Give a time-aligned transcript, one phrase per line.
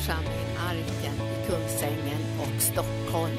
[0.00, 3.36] församlingen Arken i Kungsängen och Stockholm.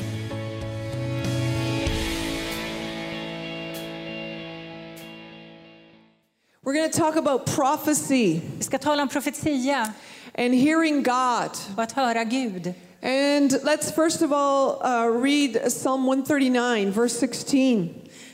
[6.64, 9.94] We're going to talk about prophecy Vi ska tala om profetia
[10.38, 11.52] and hearing God.
[11.78, 12.74] och att höra Gud.
[13.04, 17.90] And let's first of all uh, read Psalm 139, verse 16.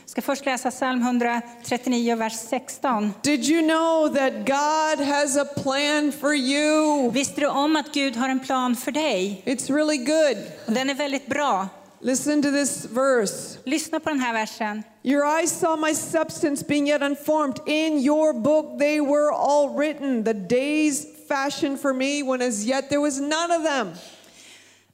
[0.08, 3.12] Jag ska först läsa psalm 139, vers 16.
[3.22, 7.10] Did you know that God has a plan for you?
[7.10, 9.42] Visste du om att Gud har en plan för dig?
[9.44, 10.36] It's really good.
[10.66, 11.68] Och den är väldigt bra.
[12.00, 13.58] Listen to this verse.
[13.64, 14.82] Lyssna på den här versen.
[15.02, 17.58] Your eyes saw my substance being yet unformed.
[17.66, 22.88] In your book they were all written, the days fashioned for me when as yet
[22.88, 23.88] there was none of them.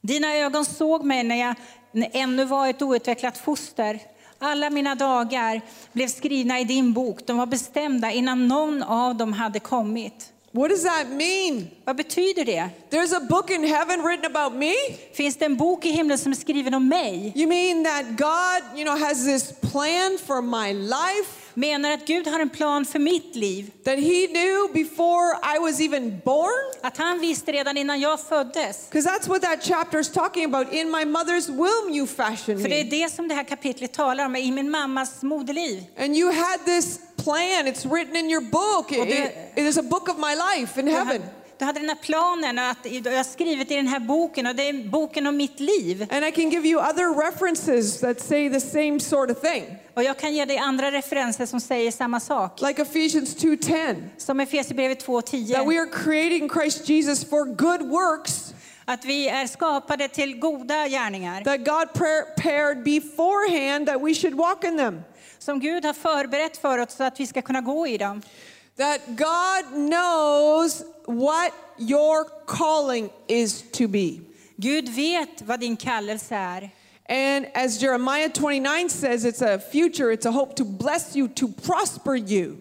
[0.01, 1.55] Dina ögon såg mig när jag
[2.12, 4.14] ännu var ett outvecklat foster.
[4.45, 5.61] Alla mina dagar
[5.93, 7.27] blev skrivna i din bok.
[7.27, 10.30] De var bestämda innan någon av dem hade kommit.
[10.53, 11.69] What does that mean?
[11.84, 12.70] Vad betyder det?
[12.91, 14.75] There's a book in heaven written about me?
[15.12, 17.33] Finns det en bok i himlen som är skriven om mig?
[17.37, 22.27] You mean that God, you know, has this plan for my life Menar att Gud
[22.27, 23.70] har en plan för mitt liv?
[23.84, 26.50] that he knew before I was even born?
[26.83, 28.91] Att han visste redan innan jag föddes?
[28.91, 30.72] Because that's what that chapter is talking about.
[30.72, 32.91] In my mother's womb you fashioned För det är me.
[32.91, 35.82] det som det här kapitlet talar om, i min mammas moderliv.
[35.98, 37.66] And you had this plan.
[37.66, 38.92] It's written in your book.
[38.92, 41.22] It, it- it is a book of my life in heaven.
[41.58, 44.69] Du hade den här planen, att jag har skrivit i den här boken, och det
[44.69, 46.06] är boken om mitt liv.
[46.10, 49.64] And I can give you other references that say the same sort of thing.
[49.94, 52.60] Och jag kan ge dig andra referenser som säger samma sak.
[52.62, 55.78] Like Ephesians 2:10, Som Efesierbrevet that we 2.10.
[55.80, 61.44] are created in Christ Jesus for good works Att vi är skapade till goda gärningar.
[61.44, 65.02] that God prepared beforehand that we should walk in them.
[65.38, 68.22] Som Gud har förberett för oss så att vi ska kunna gå i dem.
[68.77, 74.20] That God knows what your calling is to be.
[74.56, 76.70] Gud vet vad din kallelse är.
[77.09, 81.49] And as Jeremiah 29 says, it's a future, it's a hope to bless you, to
[81.49, 82.56] prosper you.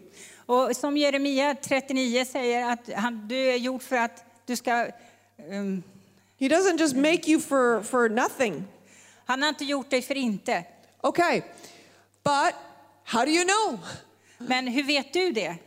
[0.45, 4.87] Och som Jeremia 39 säger, att han, du är gjord för att du ska...
[5.49, 5.83] Um,
[6.39, 8.65] He doesn't just make you for, for nothing.
[9.25, 10.65] han har inte gjort dig för inte.
[11.01, 11.41] Okay,
[12.23, 12.53] but
[13.03, 13.79] how do you know?
[14.37, 15.57] Men hur vet du det?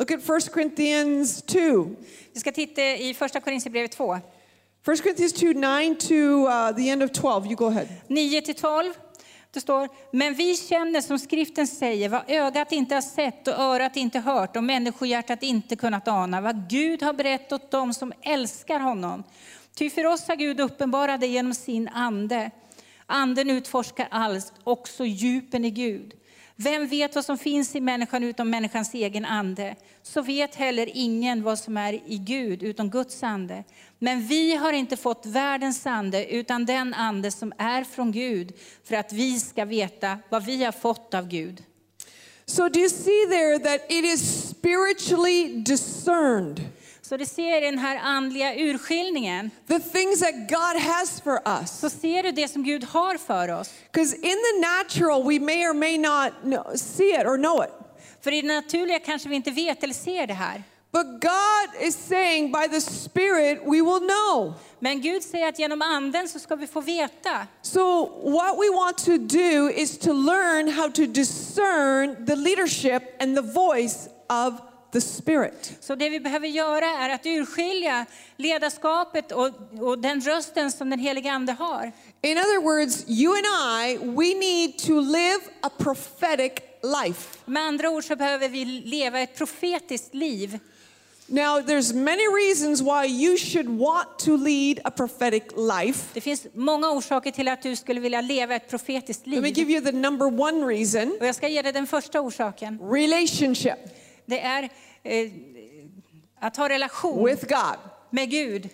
[0.00, 1.88] Look at 1 Corinthians 2.
[2.32, 4.14] Vi ska titta i första Korinthierbrevet 2.
[4.14, 7.46] 1 Corinthians 2 9 to uh, the end of 12.
[7.46, 7.86] You go ahead.
[8.06, 8.94] 9 till 12.
[9.50, 13.96] Det står, men vi känner som skriften säger vad ögat inte har sett och örat
[13.96, 18.80] inte hört och människohjärtat inte kunnat ana, vad Gud har berättat åt dem som älskar
[18.80, 19.24] honom.
[19.74, 22.50] Ty för oss har Gud uppenbarat det genom sin ande.
[23.06, 26.14] Anden utforskar allt, också djupen i Gud.
[26.62, 29.76] Vem vet vad som finns i människan utom människans egen ande?
[30.02, 33.64] Så vet heller ingen vad som är i Gud utom Guds ande.
[33.98, 38.52] Men vi har inte fått världens ande utan den ande som är från Gud
[38.84, 41.62] för att vi ska veta vad vi har fått av Gud.
[42.44, 46.60] So, do you see there that it is spiritually discerned?
[47.10, 49.50] Så det ser den här andliga urskiljningen.
[49.68, 51.80] The things that God has for us.
[51.80, 53.70] Så ser du det som Gud har för oss.
[53.92, 57.70] Because in the natural, we may or may not know, see it or know it.
[58.20, 60.62] För i det naturliga kanske vi inte vet eller ser det här.
[60.92, 64.54] But God is saying by the Spirit, we will know.
[64.78, 67.46] Men Gud säger att genom anden så ska vi få veta.
[67.62, 73.36] So, what we want to do is to learn how to discern the leadership and
[73.36, 75.72] the voice of the Spirit.
[75.80, 78.06] Så det vi behöver göra är att urskilja
[78.36, 81.92] ledarskapet och, och den rösten som den helige ande har.
[82.22, 83.46] In other words, you and
[83.86, 86.52] I, we need to live a prophetic
[87.06, 87.38] life.
[87.44, 90.58] Med andra ord så behöver vi leva ett profetiskt liv.
[91.32, 96.04] Now, there's many reasons why you should want to lead a prophetic life.
[96.14, 99.58] Det finns många orsaker till att du skulle vilja leva ett profetiskt Let me liv.
[99.58, 102.78] give you the number one reason Och jag ska ge dig den första orsaken.
[102.92, 103.78] relationship
[104.30, 104.68] Det är
[105.02, 105.30] eh,
[106.40, 107.76] att ha relation with God.
[108.10, 108.70] med Gud.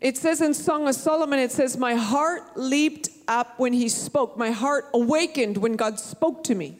[0.00, 4.38] It says in Song of Solomon, it says, My heart leaped up when he spoke.
[4.38, 6.72] My heart awakened when God spoke to me.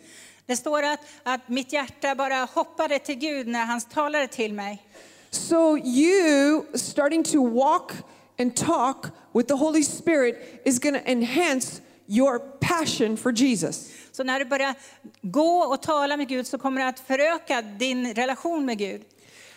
[0.46, 4.82] Det står att, att mitt hjärta bara hoppade till Gud när han talade till mig.
[5.30, 7.92] So, you starting to walk
[8.38, 13.90] and talk with the Holy Spirit is going to enhance your passion for Jesus.
[14.12, 14.74] Så när du börjar
[15.22, 19.02] gå och tala med Gud så kommer det att föröka din relation med Gud.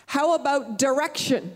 [0.05, 1.51] How about direction?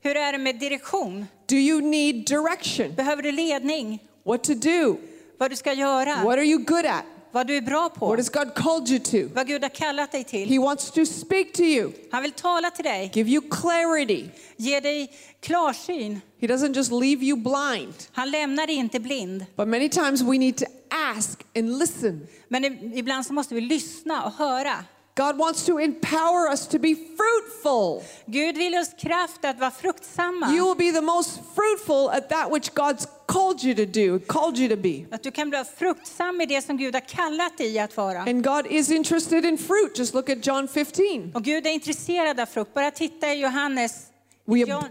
[0.00, 1.26] Hur är det med direktion?
[1.46, 2.94] Do you need direction?
[2.94, 4.02] Behöver du ledning?
[4.24, 4.96] What to do?
[5.38, 6.14] Vad du ska göra?
[6.14, 7.04] What are you good at?
[7.32, 9.34] Vad du är bra på, What has God called you to?
[9.34, 10.48] vad Gud har kallat dig till.
[10.48, 14.24] He wants to speak to you, Han vill tala till dig, give you clarity.
[14.56, 16.20] ge dig klarsyn.
[16.40, 17.94] He doesn't just leave you blind.
[18.12, 19.46] Han lämnar dig inte blind.
[19.56, 22.26] But many times we need to ask and listen.
[22.48, 22.64] Men
[22.94, 24.84] ibland så måste vi lyssna och höra.
[25.18, 28.04] God wants to empower us to be fruitful.
[28.26, 30.52] Gud vill oss kraft att vara fruktsamma.
[30.54, 34.58] You will be the most fruitful at that which God's called you to do, called
[34.58, 35.06] you to be.
[35.10, 38.20] Att du kan bli fruktsam i det som Gud har kallat dig att vara.
[38.20, 39.98] And God is interested in fruit.
[39.98, 41.32] Just look at John 15.
[41.34, 42.74] Och Gud är intresserad av frukt.
[42.74, 44.06] Bara titta i Johannes,
[44.44, 44.84] We John,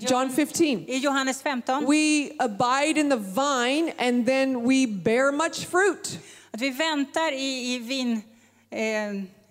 [0.00, 0.66] John 15.
[0.66, 1.86] i Johannes 15.
[1.86, 6.18] We abide in the vine and then we bear much fruit.
[6.50, 8.22] Att vi väntar i, i vin,
[8.70, 9.41] eh,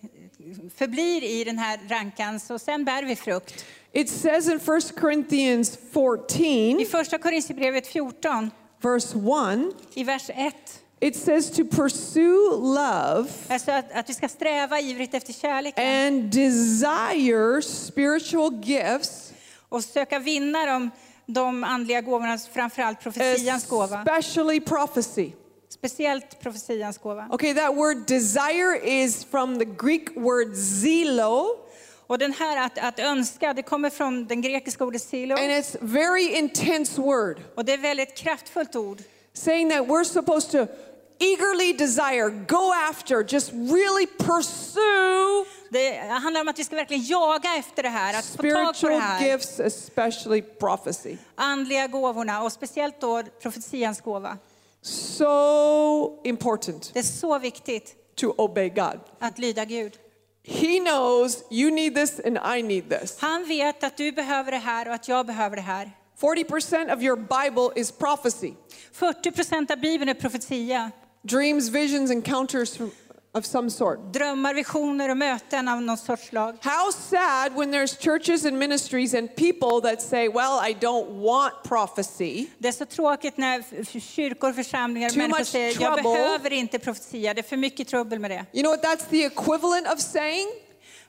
[0.78, 3.66] förblir i den här rankan, så sen bär vi frukt.
[3.94, 8.52] It says in 1 Corinthians I 14, första Korinthierbrevet 14,
[8.82, 10.56] verse 1, i vers 1,
[11.00, 16.24] it says to pursue love alltså att, att vi ska sträva ivrigt efter kärleken and
[16.24, 19.34] desire spiritual gifts,
[19.70, 20.92] och söka vinna de,
[21.26, 24.00] de andliga gåvorna, framförallt profetians gåva.
[24.00, 25.32] especially prophecy.
[25.74, 27.28] Speciellt profetians gåva.
[27.32, 31.46] Okay, that word desire is from the Greek word zelo,
[32.08, 35.36] Och den här att, att önska, det kommer från den grekiska ordet silo.
[35.36, 38.98] and it's very intense word, Och det är väldigt kraftfullt ord.
[39.34, 40.74] saying that we're supposed to
[41.20, 47.56] eagerly desire, go after, just really pursue Det handlar om att vi ska verkligen jaga
[47.60, 49.26] efter det här, att få tag på det här.
[49.28, 51.18] gifts, especially prophecy.
[51.36, 54.38] Andliga gåvorna och speciellt då profetians gåva.
[54.84, 59.00] So important Det är så viktigt to obey God.
[59.20, 59.94] att lyda Gud.
[60.44, 63.18] He knows you need this and I need this.
[63.20, 65.92] Han vet att du behöver det här och att jag behöver det här.
[66.22, 68.54] 40% of your Bible is prophecy
[68.92, 70.92] 40 procent av Bibeln är profetia.
[71.24, 72.92] dreams, visions, encounters from,
[73.34, 74.14] of some sort.
[74.14, 76.58] Drömmar, visioner och möten av någon sorts slag.
[76.62, 81.54] How sad when there's churches and ministries and people that say, Well, I don't want
[81.64, 82.46] prophecy.
[82.58, 86.54] Det är så tråkigt när kyrkor och församlingar och Too människor säger jag trouble." behöver
[86.54, 88.46] inte profetia, det är för mycket trubbel med det.
[88.54, 90.48] You know what that's the equivalent of saying?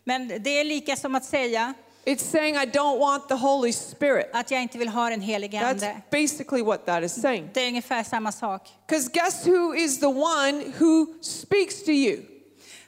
[0.04, 4.31] Men det är lika som att säga It's saying, I don't want the Holy Spirit.
[4.32, 6.02] att jag inte vill ha den helige That's Ande.
[6.10, 7.50] basically what that is saying.
[7.54, 8.69] Det är ungefär samma sak.
[8.88, 12.22] Because guess who is the one who speaks to you?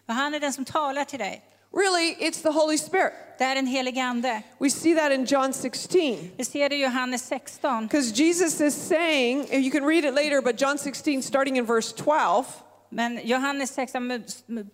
[0.07, 1.43] För han är den som talar till dig.
[1.77, 3.13] Really, it's the Holy Spirit.
[3.39, 4.43] Det är den helige Ande.
[4.59, 6.31] We see that in John 16.
[6.37, 7.87] Vi ser det i Johannes 16.
[7.87, 11.67] Because Jesus is saying, and you can read it later, but John 16, starting in
[11.67, 12.45] verse 12,
[12.89, 14.25] Men Johannes 16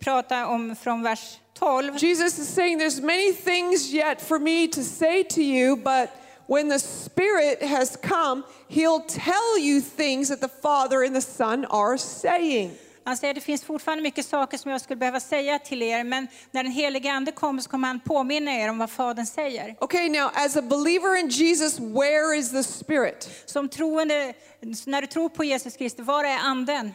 [0.00, 1.96] pratar om från vers 12.
[1.98, 6.10] Jesus is saying, There's many things yet for me to say to you, but
[6.46, 11.64] when the Spirit has come, He'll tell you things that the Father and the Son
[11.70, 12.70] are saying.
[13.04, 16.28] Han säger det finns fortfarande mycket saker som jag skulle behöva säga till er, men
[16.50, 19.76] när den helige Ande kommer så kommer han påminna er om vad Fadern säger.
[19.80, 23.28] Okay, now as a believer in Jesus, where is the Spirit?
[23.46, 24.32] Som troende,
[24.86, 26.94] när du tror på Jesus Kristus, var är Anden?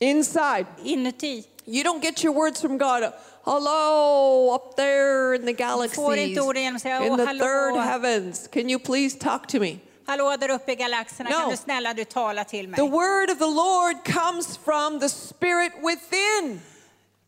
[0.00, 0.66] Inside.
[0.84, 1.44] Inuti.
[1.66, 3.12] You don't get your words from God.
[3.44, 8.48] Hello, up there in the galaxies, inte orden genom att säga, in the third heavens.
[8.48, 9.78] Can you please talk to me?
[10.10, 11.36] hallå där uppe i galaxerna, No.
[11.36, 12.76] kan du snälla du tala till mig?
[12.76, 16.60] The word of the Lord comes from the Spirit within.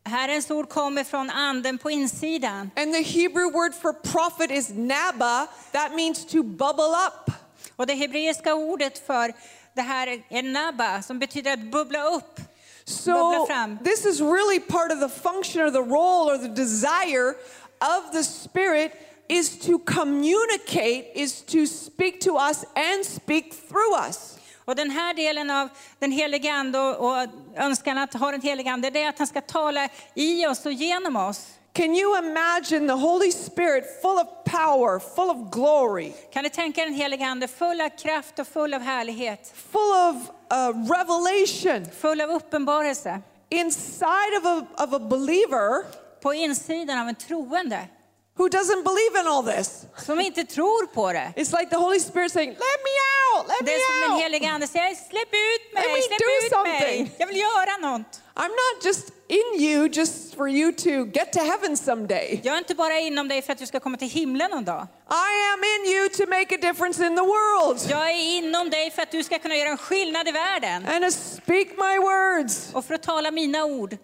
[0.05, 2.71] Herrens ord kommer från Anden på insidan.
[2.77, 5.47] And the Hebrew word for prophet is naba.
[5.73, 7.35] That means to bubble up.
[7.77, 9.33] Och det hebreiska ordet för
[9.75, 12.41] det här är nabba, som betyder att bubbla upp.
[12.85, 13.47] So
[13.85, 17.35] this is really part of the function or the role or the desire
[17.81, 18.93] of the Spirit
[19.29, 24.39] is to communicate, is to speak to us and speak through us.
[24.65, 28.71] Och den här delen av den helige Ande och, och önskan att ha den helige
[28.71, 31.47] Ande, det är att han ska tala i oss och genom oss.
[31.75, 36.85] Can you imagine the Holy Spirit full of power, full of glory, Kan du tänka
[36.85, 40.17] den helige Ande full av kraft och full av härlighet, full of
[40.53, 45.85] uh, revelation full av uppenbarelse inside of a, of a believer
[46.23, 47.89] på insidan av en troende
[48.37, 49.87] who doesn't believe in all this?
[49.97, 51.33] som inte tror på det.
[51.37, 52.95] It's like the Holy Spirit saying, Let me
[53.39, 53.67] out, let me out.
[53.67, 54.23] Det är som den out.
[54.23, 57.17] helige Ande säger, släpp ut mig, släpp do ut something." mig.
[57.19, 58.21] Jag vill göra något.
[58.35, 62.41] I'm not just in you just for you to get to heaven someday.
[62.43, 64.87] Jag är inte bara inom dig för att du ska komma till himlen någon dag.
[65.11, 68.91] I am in you to make a difference in the world Jag är inom dig
[68.91, 72.75] för att du ska kunna göra en skillnad i världen and to speak my words.
[72.75, 73.97] och för att tala mina ord.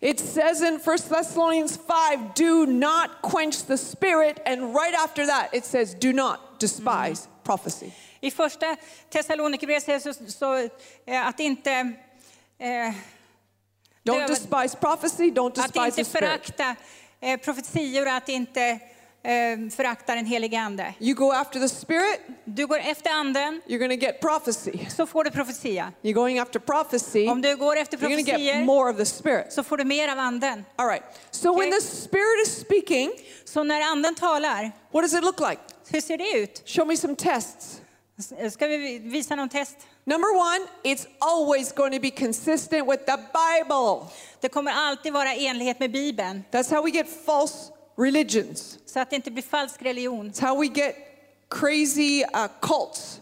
[0.00, 1.78] It says in 1 Thessalonians
[2.12, 4.38] 5, do not quench the spirit.
[4.46, 7.90] And right after that, it says, do not despise prophecy.
[8.20, 8.76] I första
[9.10, 10.54] Thessalonikerbrevet sägs så, så
[11.06, 11.70] eh, att inte,
[12.58, 12.94] eh,
[14.04, 16.24] Don't despise prophecy, don't Att despise inte the spirit.
[16.24, 16.76] förakta
[17.20, 18.60] eh, profetior att inte
[19.22, 20.94] eh, förakta den helige Ande.
[21.00, 24.72] You go after the spirit, Du går efter anden you're to get prophecy.
[24.96, 25.92] så får du profetia.
[26.02, 29.06] You're going after prophecy, Om du går efter you're to get profetier more of the
[29.06, 29.52] spirit.
[29.52, 30.64] så får du mer av anden.
[30.76, 31.04] All right.
[31.30, 31.80] So when Okay.
[31.80, 33.10] the spirit is speaking,
[33.44, 35.60] Så när anden talar, what does it look like?
[35.92, 36.62] hur ser det ut?
[36.66, 37.80] Show me some tests.
[38.52, 39.76] Ska vi visa någon test?
[40.06, 44.06] Number one, it's always going to be consistent with the Bible.
[44.40, 46.44] Det kommer alltid vara i enlighet med Bibeln.
[46.50, 48.78] That's how we get false religions.
[48.86, 50.30] Så att det inte blir falsk religion.
[50.30, 50.96] It's how we get
[51.50, 53.20] crazy uh, cults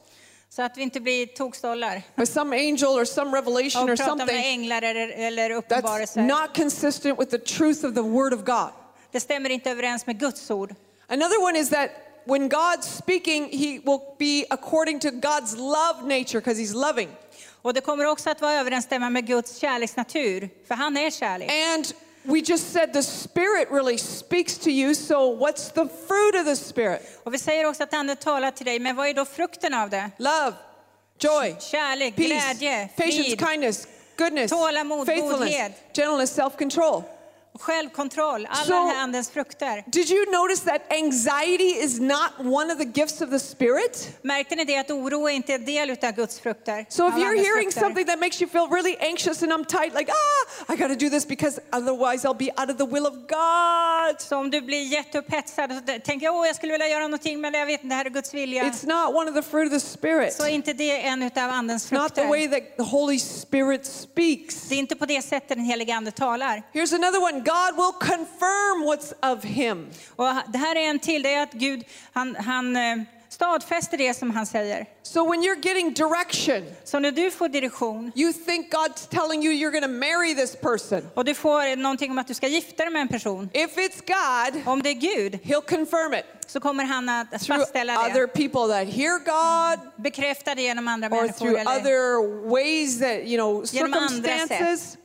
[0.49, 2.03] Så att vi inte blir tokstollar.
[2.17, 6.17] by some angel or some revelation or Och pratar med something änglar eller, eller that's
[6.17, 8.71] not consistent with the truth of the Word of God.
[9.11, 10.75] Det stämmer inte överens med Guds ord.
[11.09, 11.91] Another one is that
[12.25, 17.09] when God's speaking, He will be according to God's love nature because He's loving.
[17.63, 21.51] Och det kommer också att vara överensstämma med Guds kärleksnatur, för han är kärlek.
[21.75, 26.45] And we just said the Spirit really speaks to you, so what's the fruit of
[26.45, 27.21] the Spirit?
[27.25, 29.91] Och vi säger också att anden talar till dig, men vad är då frukten av
[29.91, 30.11] det?
[30.17, 30.53] Love,
[31.19, 33.87] joy, Kärlek, peace, glädje, patience, frid, kindness,
[34.19, 35.73] goodness, Tålamod, faithfulness, godhet.
[35.97, 37.03] gentleness, self-control.
[37.61, 39.85] Självkontroll, alla här andens frukter.
[39.87, 44.19] Did you notice that anxiety is not one of the gifts of the Spirit?
[44.23, 46.87] Märkte ni det att oro är inte en del av Guds frukter?
[46.89, 47.81] So if you're hearing frukter.
[47.81, 51.11] something that makes you feel really anxious and uptight, like, ah, I got to do
[51.11, 54.21] this because otherwise I'll be out of the will of God.
[54.21, 57.55] Så om du blir jätteupphetsad och så tänker åh jag skulle vilja göra någonting men
[57.55, 58.65] jag vet inte, det här är Guds vilja.
[58.65, 60.35] It's not one of the fruit of the Spirit.
[60.35, 64.69] Så inte det en utav andens It's not the way that the Holy Spirit speaks.
[64.69, 66.63] Det är inte på det sättet den helige ande talar.
[66.73, 69.91] Here's another one God will confirm what's of Him.
[70.17, 72.97] Och det här är en till, det är att Gud han, han eh,
[73.29, 74.87] stadfäster det som han säger.
[75.03, 79.53] So when you're getting direction, Så när du får direktion you think God's telling you
[79.55, 81.09] you're going to marry this person.
[81.15, 83.51] och du får någonting om att du ska gifta dig med en person.
[83.53, 87.99] If it's God, Om det är Gud He'll confirm it så kommer han att fastställa
[88.07, 88.27] other det.
[88.27, 91.33] people that hear God Bekräfta det genom andra or människor.
[91.39, 94.41] through Eller, other ways that, you know, Genom andra sätt.
[94.49, 94.97] circumstances.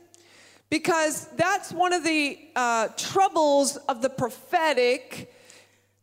[0.70, 5.32] Because that's one of the uh, troubles of the prophetic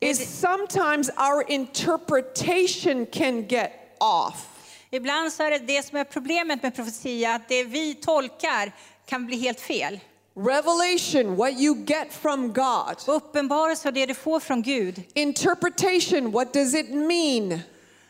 [0.02, 4.52] is sometimes our interpretation can get off.
[4.92, 8.72] ibland så är det det som är problemet med profetia, att det vi tolkar
[9.06, 10.00] kan bli helt fel.
[10.36, 12.96] Revelation, what you get from God.
[13.08, 15.04] Uppenbarelse och det du får från Gud.
[15.14, 17.60] Interpretation, what does it mean?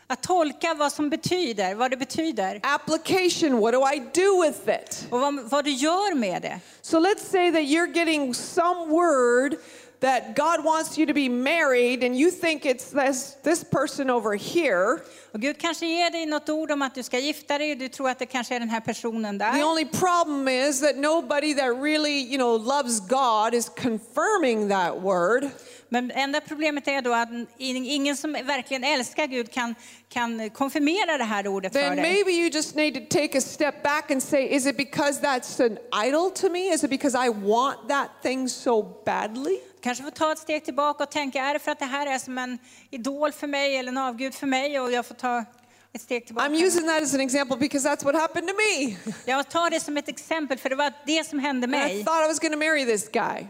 [0.08, 2.60] Att tolka vad som betyder, vad det betyder.
[2.62, 5.06] Application, what do I do with it?
[5.10, 6.60] Och vad, vad du gör med det.
[6.82, 9.56] So let's say that you're getting some word
[10.00, 14.36] that God wants you to be married, and you think it's this, this person over
[14.36, 15.00] here.
[15.32, 17.88] Och Gud kanske ger dig något ord om att du ska gifta dig och du
[17.88, 19.64] tror att det kanske är den här personen The där.
[19.64, 25.50] only problem is that nobody that really, you know, loves God is confirming that word.
[25.88, 27.28] Men enda problemet är då att
[27.58, 29.74] ingen som verkligen älskar Gud kan,
[30.08, 32.12] kan konfirmera det här ordet för Then dig.
[32.12, 35.66] maybe you just need to take a step back and say, is it because that's
[35.66, 35.78] an
[36.08, 36.58] idol to me?
[36.74, 39.58] Is it because I want that thing so badly?
[39.80, 42.18] Kanske får ta ett steg tillbaka och tänka, är det för att det här är
[42.18, 42.58] som en
[42.90, 45.44] idol för mig eller en avgud för mig och jag får ta
[45.92, 46.48] ett steg tillbaka.
[46.48, 48.96] I'm using that as an example because that's what happened to me.
[49.24, 52.04] Jag tar det som ett exempel för det var det som hände And I mig.
[52.04, 53.46] thought I was going to marry this guy,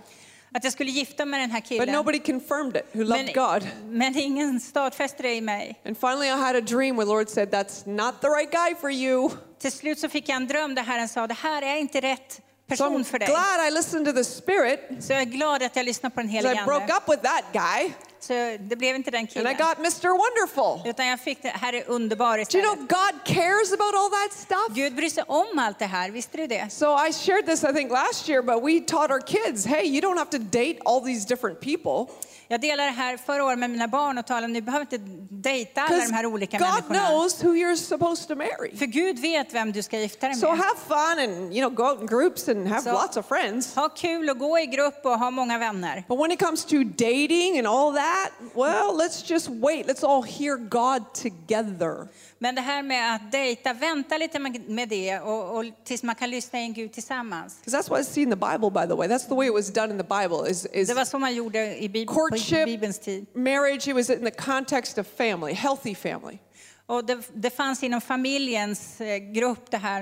[0.56, 1.92] Att jag skulle gifta mig med den här but killen.
[1.94, 3.68] nobody confirmed it who loved Men, God.
[3.88, 5.80] men ingen stadfäste det i mig.
[5.86, 8.90] And finally, I had a dream where Lord said, That's not the right guy for
[8.90, 9.30] you.
[9.58, 12.40] Till slut så fick jag en dröm där Herren sa, det här är inte rätt
[12.68, 13.28] person I'm för dig.
[13.28, 16.30] glad I listened to the Spirit Så jag är glad att jag lyssnade på den
[16.30, 19.78] helige I broke up with that guy Så det blev inte den and I got
[19.78, 20.08] Mr.
[20.08, 20.90] Wonderful.
[20.90, 22.76] Utan jag fick det här är underbar Do you know.
[22.76, 24.68] God cares about all that stuff?
[24.76, 26.72] Gud bryr sig om allt det här, visste du det?
[26.72, 30.00] So I shared this, I think, last year, but we taught our kids hey, you
[30.00, 32.14] don't have to date all these different people
[32.48, 34.98] Jag delade det här förra året med mina barn och talade, ni behöver inte
[35.30, 37.08] dejta alla de här olika God människorna.
[37.08, 38.76] knows who you're supposed to marry.
[38.76, 40.58] För Gud vet vem du ska gifta dig So med.
[40.58, 43.74] have fun and you know go out in groups and have So- lots of friends.
[43.74, 46.04] Ha kul och gå i grupp och ha många vänner.
[46.08, 49.86] But when it comes to dating and all that, well, let's just wait.
[49.86, 52.08] Let's all hear God together.
[52.38, 54.38] Men det här med att dejta, vänta lite
[54.68, 57.56] med det och, och tills man kan lyssna in Gud tillsammans.
[57.64, 59.08] Because that's what I see in the Bible, by the way.
[59.08, 60.50] That's the way it was done in the Bible.
[60.50, 63.26] Is, is Det var så man gjorde i Bib- på courtship, Bibelns tid.
[63.34, 63.88] marriage.
[63.88, 66.38] It was in the context of family, healthy family.
[66.88, 70.00] Och det, det fanns inom familjens eh, grupp det här,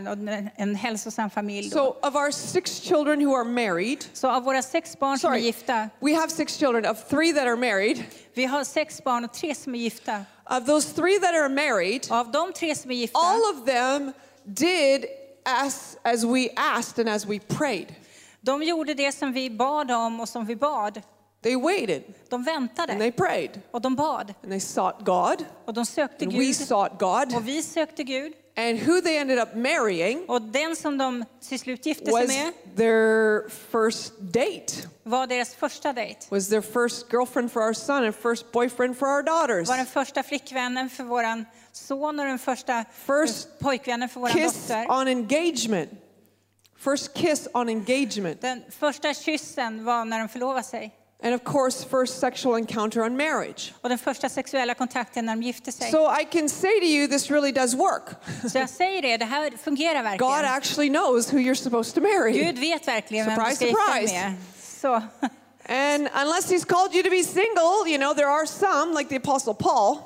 [0.56, 1.70] en- hälsosam familj.
[1.70, 1.76] Då.
[1.76, 5.38] So of our six children who are married, Så av våra sex barn som är
[5.38, 6.86] gifta, we have six children.
[6.90, 10.24] Of three that are married, vi har sex barn och tre som är gifta.
[10.46, 14.12] Of those three that are married, av de tre som är gifta, all of them
[14.44, 15.06] did
[15.44, 17.94] as as we asked and as we prayed.
[18.40, 21.02] De gjorde det som vi bad om och som vi bad.
[21.42, 25.74] They waited De and väntade they prayed och de bad and they sought God och
[25.74, 27.34] de sökte and we Gud sought God.
[27.36, 28.32] och vi sökte Gud.
[28.56, 32.52] And who they ended up marrying Och den som de till slut gifte sig med
[32.76, 36.20] their first date, var deras första dejt.
[36.30, 39.68] was their first girlfriend for our son and first boyfriend for our daughters.
[39.68, 44.68] var den första flickvännen för våran son och den första First pojkvännen för våran Kiss
[44.68, 44.90] dotter.
[44.90, 45.90] on engagement.
[46.78, 48.40] First kiss on engagement.
[48.40, 50.94] Den första kyssen var när de förlovade sig.
[51.24, 53.72] And of course, first sexual encounter on marriage.
[53.82, 55.90] Och den första sexuella kontakten när de gifte sig.
[55.90, 58.02] So I can say to you, this really does work.
[58.52, 62.32] Så jag säger det, det här fungerar God actually knows who you're supposed to marry.
[62.32, 64.14] Gud vet verkligen vem du Surprise, gifta dig surprise.
[64.14, 64.34] med.
[64.80, 65.02] Så.
[65.68, 69.16] And unless He's called you to be single, you know, there are some, like the
[69.16, 69.98] Apostle Paul.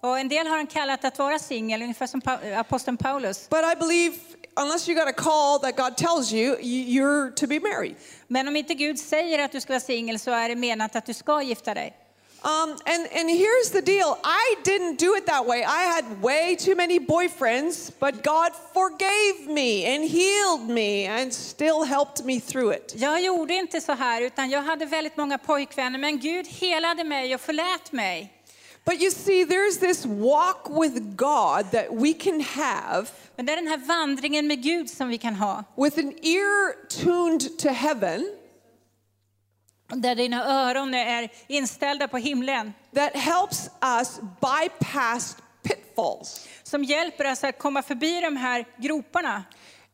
[0.00, 2.20] Och en del har han kallat att vara singel, ungefär som
[2.56, 3.48] aposteln Paulus.
[3.48, 4.14] But I believe,
[4.56, 7.96] unless you got a call that God tells you- you're to be married.
[8.34, 11.06] Men om inte Gud säger att du ska vara singel så är det menat att
[11.06, 11.94] du ska gifta dig.
[12.42, 15.60] Um, and, and here's the deal I didn't do it that way.
[15.60, 21.84] I had way too many boyfriends, but God forgave me and healed me and still
[21.84, 22.94] helped me through it.
[22.96, 27.34] Jag gjorde inte så här, utan jag hade väldigt många pojkvänner, men Gud helade mig
[27.34, 28.33] och förlät mig.
[28.84, 33.56] But you see, there's this walk with God that we can have Men det är
[33.56, 35.64] den här vandringen med Gud som vi kan ha.
[35.76, 38.26] with an ear tuned to heaven
[39.88, 42.72] Där dina öron är inställda på himlen.
[42.94, 46.48] that helps us bypass pitfalls.
[46.62, 49.44] Som hjälper oss att komma förbi de här groparna.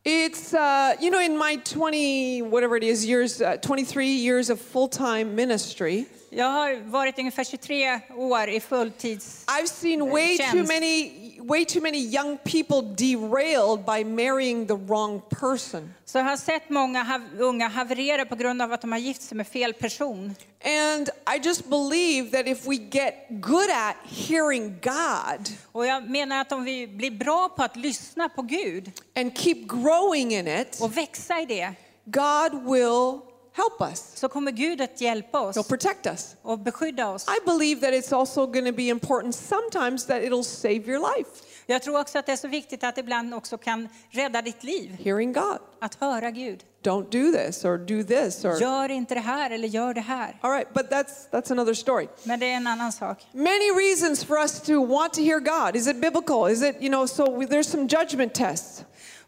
[0.03, 4.59] It's, uh, you know, in my 20, whatever it is, years, uh, 23 years of
[4.59, 9.45] full time ministry, Jag har varit ungefär 23 år i fulltids...
[9.47, 10.73] I've seen way too Tjänst.
[10.73, 15.93] many, way too many young people derailed by marrying the wrong person.
[16.05, 19.37] Så jag har sett många unga haverera på grund av att de har gift sig
[19.37, 20.35] med fel person.
[20.65, 23.95] And I just believe that if we get good at
[24.27, 28.91] hearing God Och jag menar att om vi blir bra på att lyssna på Gud
[29.15, 31.73] and keep growing in it, och växa i det,
[32.05, 34.11] God will help us.
[34.15, 36.35] så kommer Gud att hjälpa He'll protect us.
[36.41, 37.25] och beskydda oss.
[37.27, 41.29] I believe that it's also going to be important sometimes that it'll save your life,
[41.65, 44.97] Jag tror också att det är så viktigt att ibland också kan rädda ditt liv.
[45.03, 45.57] hearing God.
[45.81, 46.63] Att höra Gud.
[46.83, 50.39] Don't do this or do this or Gör inte det här eller gör det här.
[50.41, 52.07] All right, but that's that's another story.
[52.23, 53.27] Men det är en annan sak.
[53.31, 55.75] Many reasons for us to want to hear God.
[55.75, 56.51] Is it biblical?
[56.51, 58.83] Is it, you know, so we, there's some judgment tests.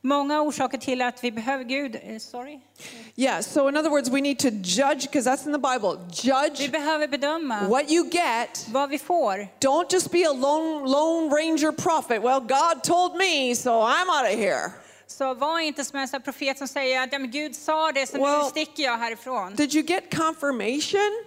[0.06, 1.96] Många orsaker till att vi behöver Gud.
[1.96, 2.60] eh, Sorry.
[3.16, 5.98] Yeah, so in other words, we need to judge because that's in the Bible.
[6.24, 8.66] Vi Judge behöver bedöma what you get.
[8.72, 9.48] vad vi får.
[9.60, 12.22] Don't just be a lone lone ranger prophet.
[12.24, 14.72] Well, God told me, so I'm out of here.
[15.08, 18.50] Så var inte som en profet som säger att Gud sa det så Well- nu
[18.50, 19.56] sticker jag härifrån.
[19.56, 21.24] Did you get confirmation?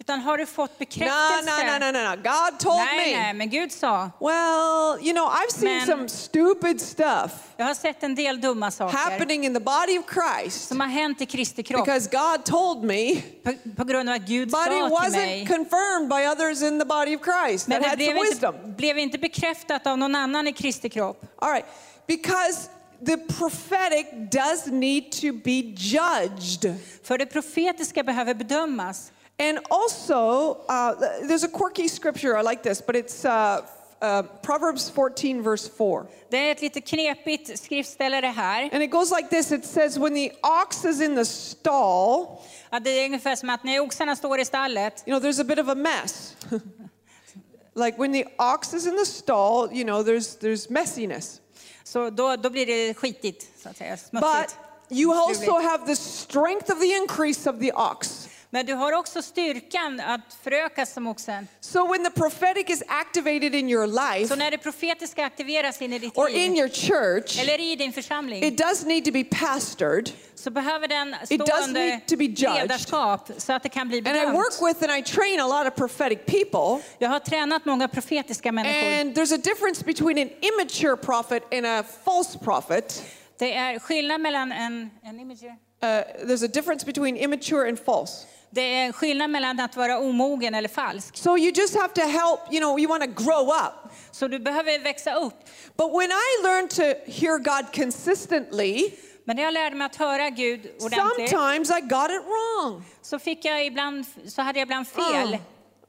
[0.00, 1.42] Utan har du fått bekräftelse?
[1.44, 2.16] no, no, no, no, no.
[2.22, 3.32] God told Nej, nej, me.
[3.38, 4.10] men Gud sa.
[4.20, 8.70] Well, you know, I've seen Men- some stupid stuff Jag har sett en del dumma
[8.70, 12.44] saker happening in the body of Christ som har hänt i Kristi kropp because God
[12.44, 13.16] told me.
[13.44, 15.46] på, på grund av att Gud But it sa till wasn't mig.
[15.46, 18.54] confirmed by others in the body of Christ Men that det had some wisdom.
[18.54, 21.24] inte, blev inte bekräftat av någon annan i Kristi kropp.
[21.38, 21.66] All right,
[22.06, 22.68] because
[23.06, 26.74] the prophetic does need to be judged.
[27.04, 29.12] För det profetiska behöver bedömas.
[29.40, 30.94] And also, uh,
[31.26, 33.62] there's a quirky scripture, I like this, but it's uh,
[34.02, 36.06] uh, Proverbs 14, verse 4.
[36.28, 38.70] Det är ett lite knepigt skriftställe det här.
[38.72, 42.38] And it goes like this it says, When the ox is in the stall,
[42.70, 45.44] Att det är ungefär som att när oxarna står i stallet you know, there's a
[45.44, 46.36] bit of a mess.
[47.74, 51.40] like when the ox is in the stall, you know, there's, there's messiness.
[51.84, 54.56] så då, då blir det skitigt, så att säga, But
[54.90, 58.19] you also have the strength of the increase of the ox.
[58.52, 61.48] Men du har också styrkan att förökas som oxen.
[61.60, 65.92] So when the prophetic is activated in your life Så när det profetiska aktiveras in
[65.92, 69.12] i ditt or in liv, your church, eller i din församling, it does need to
[69.12, 70.10] be pastored.
[70.34, 72.54] så behöver den It stå does under need to be judged.
[72.54, 74.76] ledarskap så att det kan bli And I work bedömt.
[74.80, 76.84] with and I train a lot of prophetic people.
[76.98, 79.00] Jag har tränat många profetiska människor.
[79.00, 83.02] And there's a difference between an immature prophet and a false prophet.
[83.38, 85.48] Det är skillnad mellan en, en imager.
[85.82, 85.88] Uh,
[86.26, 88.26] there's a difference between immature and false.
[88.50, 91.16] Det är skillnad mellan att vara omogen eller falsk.
[91.16, 93.92] So you just have to help, you know, you want to grow up.
[94.10, 95.34] Så du behöver växa upp.
[95.76, 98.90] But when I learned to hear God consistently,
[99.24, 102.84] Men när jag lärde mig att höra Gud ordentligt sometimes I got it wrong.
[103.02, 105.38] så, fick jag ibland, så hade jag ibland fel.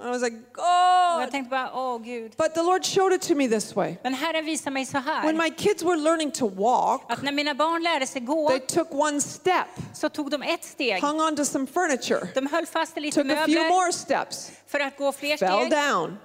[0.02, 1.32] And I was like, Och jag God.
[1.32, 2.32] tänkte bara, åh Gud.
[2.38, 3.96] But the Lord showed it to me this way.
[4.04, 5.34] Men Herren visar mig så When här.
[5.34, 8.94] my kids were learning to walk, Att när mina barn lärde sig gå they took
[8.94, 11.02] one step, så tog de ett steg.
[11.04, 14.52] hung onto some furniture, De höll fast i lite took a few möbler more steps,
[14.68, 15.72] för att gå fler fell steg.
[15.72, 16.18] down,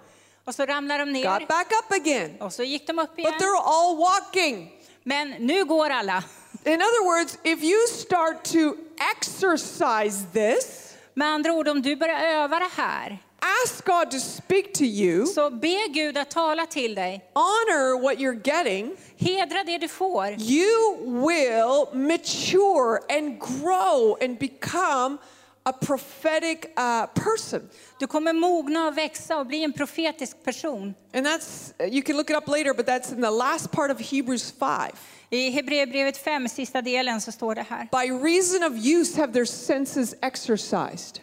[0.45, 1.39] Och så ramlade de ner.
[1.41, 2.37] got back up again.
[2.41, 3.35] Och så gick de upp But igen.
[3.35, 4.73] they're all walking.
[5.03, 6.25] Men nu går alla.
[6.65, 8.75] In other words, if you start to
[9.13, 10.83] exercise this,
[11.15, 13.19] Med andra ord, om du börjar öva det här,
[13.65, 17.25] ask God to speak to you, så be Gud att tala till dig.
[17.35, 20.27] honor what you're getting, Hedra det du får.
[20.39, 25.19] you will mature and grow and become
[25.65, 27.69] a prophetic uh, person.
[27.99, 30.95] Du kommer mogna och växa och bli en profetisk person.
[31.15, 34.01] And that's, you can look it up later, but that's in the last part of
[34.01, 34.93] Hebrews 5.
[35.31, 37.89] I Hebreerbrevet 5, sista delen, så står det här.
[37.93, 41.21] By reason of use have their senses exercised.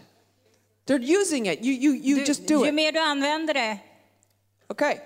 [0.86, 1.60] They're using it.
[1.62, 2.74] You, you, you Du, just do ju it.
[2.74, 3.78] mer du använder det,
[4.70, 4.98] Okay.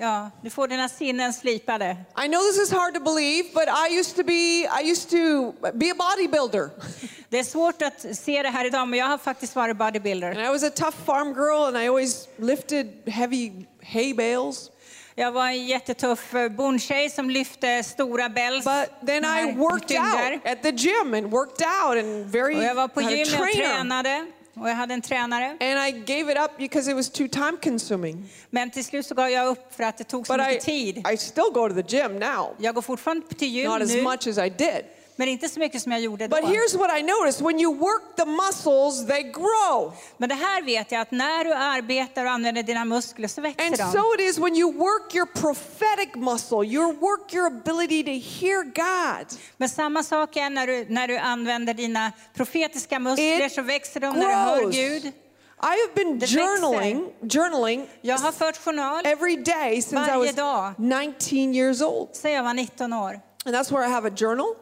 [0.00, 1.96] ja, du får dina sinnen slipade.
[2.24, 5.52] I know this is hard to believe, but I used to be I used to
[5.74, 6.70] be a bodybuilder.
[7.30, 10.30] Det är svårt att se det här idag, men jag har faktiskt varit bodybuilder.
[10.30, 14.70] And I was a tough farm girl and I always lifted heavy hay bales.
[15.18, 18.64] Jag var en jättetuff eh, bondtjej som lyfte stora bells.
[18.64, 22.74] But then I worked out at the gym and worked out and very Och jag
[22.74, 24.26] var på gymmet och tränade.
[24.54, 25.46] Och jag hade en tränare.
[25.50, 28.28] And I gave it up because it was too time consuming.
[28.50, 30.64] Men till slut så gav jag upp för att det tog så But I, mycket
[30.64, 31.06] tid.
[31.12, 32.54] I still go to the gym now.
[32.58, 34.84] Jag går fortfarande till gym Not as nu, much as I did.
[35.18, 36.36] Men inte så mycket som jag gjorde då.
[36.36, 39.92] But here's what I noticed when you work the muscles, they grow.
[40.16, 43.64] Men det här vet jag att när du arbetar och använder dina muskler så växer
[43.66, 43.92] And de.
[43.92, 48.62] so it is when you work your prophetic muscle, you work your ability to hear
[48.62, 49.26] God.
[49.56, 54.00] Men samma sak är när du, när du använder dina profetiska muskler It så växer
[54.00, 54.74] de när du hör grows.
[54.76, 55.04] Gud.
[55.04, 60.74] I have been journaling, journaling Jag har fört journal every day since I was dag.
[60.78, 62.08] 19 years old.
[62.22, 63.20] jag var 19 år.
[63.44, 64.54] And that's where I have a journal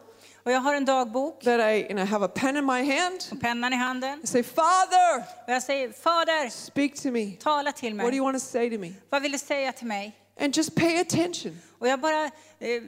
[0.46, 3.20] Och jag har en dagbok that I, and I have a pen in my hand.
[3.32, 4.20] och pennan i handen.
[4.24, 7.32] I say, Father, Och jag säger, Fader, speak to me.
[7.40, 8.20] tala till What do you mig.
[8.32, 8.92] want to say to me?
[9.11, 10.16] Vad vill du säga till mig?
[10.40, 12.82] And just pay attention Och jag bara eh,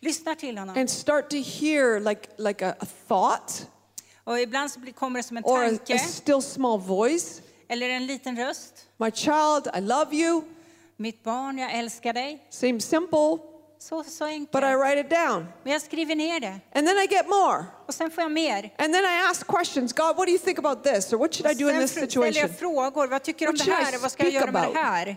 [0.00, 0.76] lyssnar till honom.
[0.78, 3.66] and start to hear like, like a, a thought
[4.24, 7.40] Och ibland så kommer det som en or tanke a still small voice.
[7.68, 8.86] eller en liten röst.
[8.96, 10.42] My child, I love you.
[10.96, 12.46] Mitt barn, jag älskar dig.
[12.50, 13.38] Seems simple,
[13.88, 15.46] Så, så but I write it down.
[15.62, 16.60] Men jag skriver ner det.
[16.74, 17.64] And then I get more.
[17.86, 18.74] Och sen får jag mer.
[18.78, 21.12] And then I ask questions God, what do you think about this?
[21.12, 22.32] Or what should I do in this situation?
[22.32, 23.06] jag frågor.
[23.06, 23.98] Vad tycker du om det här?
[23.98, 25.16] Vad ska jag göra med det här?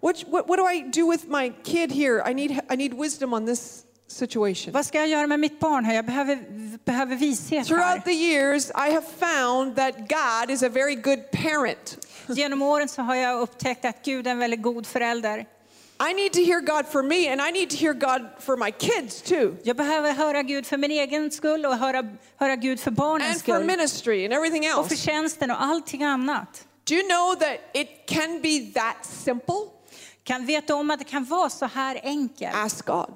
[0.00, 2.30] What, what, what do I do with my kid here?
[2.30, 4.72] I need, I need wisdom on this situation.
[4.72, 5.94] Vad ska jag göra med mitt barn här?
[5.94, 6.38] Jag behöver,
[6.84, 7.64] behöver vishet här.
[7.64, 11.98] Throughout the years, I have found that God is a very good parent.
[12.28, 15.46] Genom åren så har jag upptäckt att Gud är en väldigt god förälder.
[16.10, 18.70] I need to hear God for me, and I need to hear God for my
[18.70, 22.90] kids too, Jag behöver höra Gud för min egen skull och höra, höra Gud för
[22.90, 23.64] barnens and for skull.
[23.64, 25.04] ministry and everything Och för else.
[25.04, 26.64] tjänsten och allting annat.
[26.88, 29.54] Do you know that it can be that simple?
[30.24, 32.54] Kan veta om att det kan vara så här enkelt.
[32.54, 33.12] Ask God.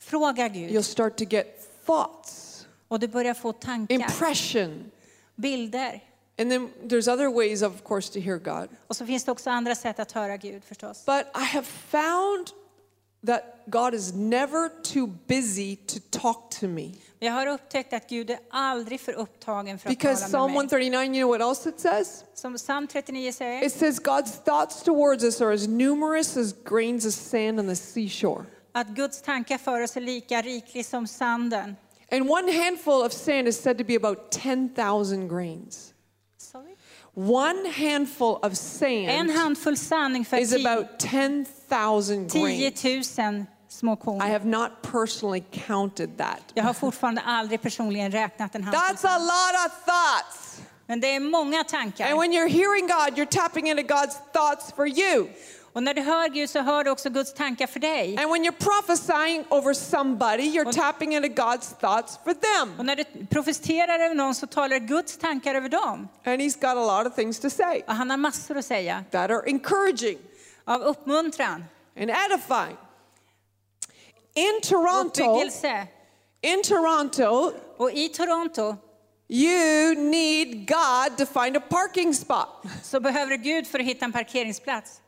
[0.00, 0.70] Fråga Gud.
[0.70, 1.46] You'll start to get
[1.86, 4.90] thoughts, Och du börjar få tankar, impression.
[5.36, 6.00] bilder.
[6.40, 8.68] And then there's other ways, of course, to hear God.
[8.86, 11.04] Och så finns det också andra sätt att höra Gud förstås.
[11.06, 12.50] But I have found
[13.26, 16.90] that God is never too busy to talk to me.
[17.18, 20.54] Jag har upptäckt att Gud är aldrig för upptagen för att Because tala Psalm med
[20.54, 20.56] mig.
[20.56, 22.24] 139, you know what else it says?
[22.34, 27.06] Som psalm 39 säger, It says, God's thoughts towards us are as numerous as grains
[27.06, 28.44] of sand on the seashore.
[28.72, 31.76] att Guds tankar för oss är lika riklig som sanden.
[32.12, 35.94] And one handful of sand is said to be about 10,000 grains.
[37.14, 42.80] One handful of En sand handfull sanning för is about 10,000 grains.
[42.80, 44.22] 10 000 små korn.
[44.22, 46.40] I have not personally counted that.
[46.54, 50.60] Jag har fortfarande aldrig personligen räknat en handfull That's a lot of thoughts.
[50.86, 51.64] Men det är många
[52.10, 55.28] And when you're hearing God, you're tapping into God's thoughts for you.
[55.72, 58.16] Och när du hör Gud så hör du också Guds tankar för dig.
[58.18, 62.86] And when you're prophesying over somebody, you're tapping into God's thoughts for Och them.
[62.86, 66.08] när du profeterar över någon så talar Guds tankar över dem.
[66.24, 69.04] And He's got a lot of things to say Och han har massor att säga.
[69.10, 70.18] that are encouraging
[70.64, 71.64] Av uppmuntran,
[71.96, 72.76] and edifying.
[74.34, 75.40] In Toronto,
[76.42, 78.76] in Toronto, Och i Toronto
[79.28, 82.48] you need God to find a parking spot.
[82.82, 85.00] så behöver Gud för att hitta en parkeringsplats.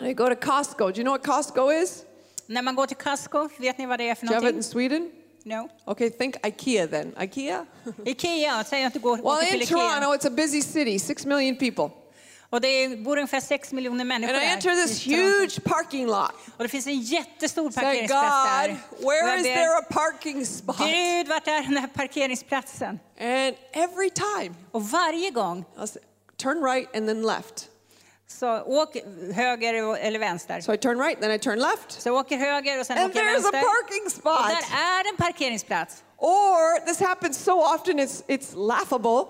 [0.00, 0.90] I go to Costco.
[0.90, 2.04] Do you know what Costco is?
[2.46, 4.50] När man går till Costco, vet ni vad det är för Do you have it
[4.50, 4.70] in någonting?
[4.72, 5.10] Sweden?
[5.44, 5.68] No.
[5.86, 7.14] Okay, think IKEA then.
[7.20, 7.66] IKEA?
[8.04, 9.76] Ikea, säg att du går Well, åker till in Ikea.
[9.78, 11.90] Toronto, it's a busy city, six million people.
[12.50, 14.52] Och det bor ungefär 6 miljoner människor And I där.
[14.54, 15.26] enter this i Toronto.
[15.40, 16.30] huge parking lot.
[16.56, 18.68] Och det finns en jättestor Say, parkeringsplats där.
[18.68, 20.76] God, Och where jag is ber, there a parking spot?
[20.78, 22.88] Gud, vart är den här parkeringsplatsen?
[23.20, 26.02] And every time, Och varje gång I'll say,
[26.36, 27.68] turn right and then left.
[28.38, 28.96] Så åk
[29.34, 30.60] höger och- eller vänster.
[30.60, 32.02] So I turn right, then I turn left.
[32.02, 34.48] Så åker höger och sen And åker there's a parking Och spot.
[34.48, 36.02] där är en parkeringsplats.
[36.18, 39.24] Or this happens so often it's it's laughable.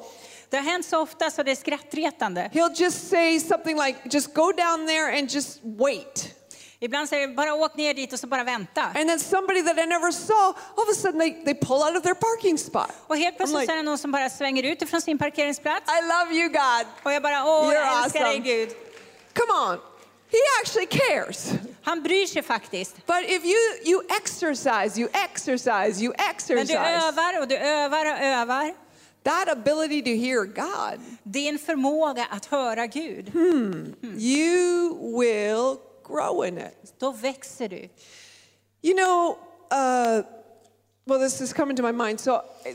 [0.50, 2.50] Det har hänt så ofta så det är skrattretande.
[2.52, 6.34] He'll just say something like, just go down there and just wait.
[6.82, 8.82] Ibland säger det bara åk ner dit och så bara vänta.
[8.82, 10.44] And then somebody that I never saw,
[10.76, 12.90] all of a sudden they, they pull out of their parking spot.
[13.06, 15.92] Och helt plötsligt like- är det någon som bara svänger ut ifrån sin parkeringsplats.
[15.92, 16.86] I love you, God.
[17.02, 18.44] Och jag bara, åh, You're jag älskar dig awesome.
[18.56, 18.68] Gud.
[19.34, 19.78] Come on.
[20.30, 21.52] He actually cares.
[21.82, 23.06] Han bryr sig faktiskt.
[23.06, 26.26] But if you you exercise, you exercise, you Men
[26.66, 28.74] du exercise övar och du övar och övar.
[29.24, 33.32] that ability to hear God, Din förmåga att höra Gud,
[34.16, 36.94] you will grow in it.
[36.98, 37.88] då växer du.
[38.82, 39.38] You know,
[39.72, 40.22] uh,
[41.06, 42.20] well, this is coming to my mind.
[42.20, 42.32] So,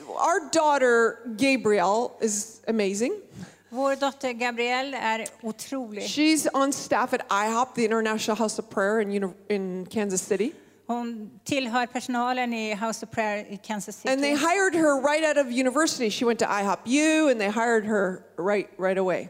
[0.09, 3.21] our daughter Gabrielle is amazing.
[3.69, 6.03] Vår dotter Gabrielle är otrolig.
[6.03, 10.51] She's on staff at IHOP, the International House of Prayer in, in Kansas City.
[10.87, 14.13] Hon tillhör personalen i House of Prayer i Kansas City.
[14.13, 16.09] And they hired her right out of university.
[16.09, 19.29] She went to IHOP U and they hired her right, right away.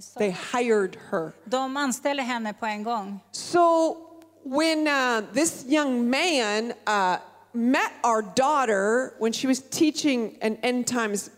[0.00, 1.32] Så They hired her.
[1.44, 3.20] De anställer henne på en gång.
[3.32, 3.96] So
[4.44, 7.16] when uh, this young man uh,
[7.52, 11.30] met our daughter when she was teaching an end times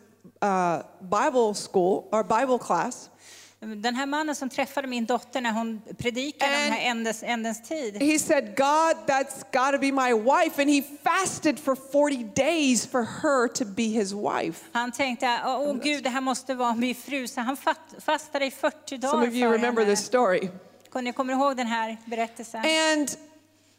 [0.42, 3.10] uh, Bible school or Bible class,
[3.76, 7.62] Den här mannen som träffade min dotter när hon predikade om den här ändens, ändens
[7.62, 8.02] tid.
[8.02, 10.62] he said, God, that's got to be my wife.
[10.62, 14.64] And he fasted for 40 days for her to be his wife.
[14.72, 17.28] Han tänkte, åh Gud, det här måste vara min fru.
[17.28, 19.96] Så han fast, fastade i 40 dagar Some of you remember henne.
[19.96, 20.48] this story.
[20.94, 22.60] Ni kommer ihåg den här berättelsen?
[22.60, 23.08] And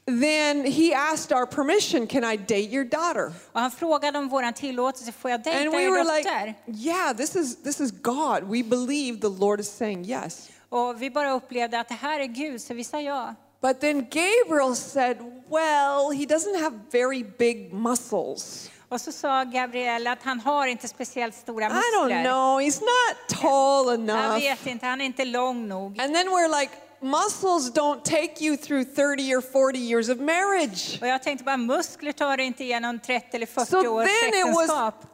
[0.05, 3.31] then he asked our permission, can I date your daughter?
[3.51, 7.35] Och han frågade om våran tillåtelse, får jag And we er were like, yeah, this
[7.35, 8.43] is this is God.
[8.43, 10.49] We believe the Lord is saying yes.
[10.69, 13.35] Och vi bara upplevde att det här är Gud, så vi sa ja.
[13.61, 15.17] But then Gabriel said,
[15.49, 18.69] well, he doesn't have very big muscles.
[18.89, 22.61] Och så sa Gabriel att han har inte speciellt stora I don't know.
[22.61, 24.39] He's not tall Jag enough.
[24.39, 26.01] vet inte, han är inte lång nog.
[26.01, 26.71] And then we're like,
[27.03, 30.97] muscles don't take you through 30 or 40 years of marriage.
[31.01, 34.45] Och jag tänkte bara, muskler tar inte igenom 30 eller 40 So års then it
[34.55, 35.05] was, äktenskap.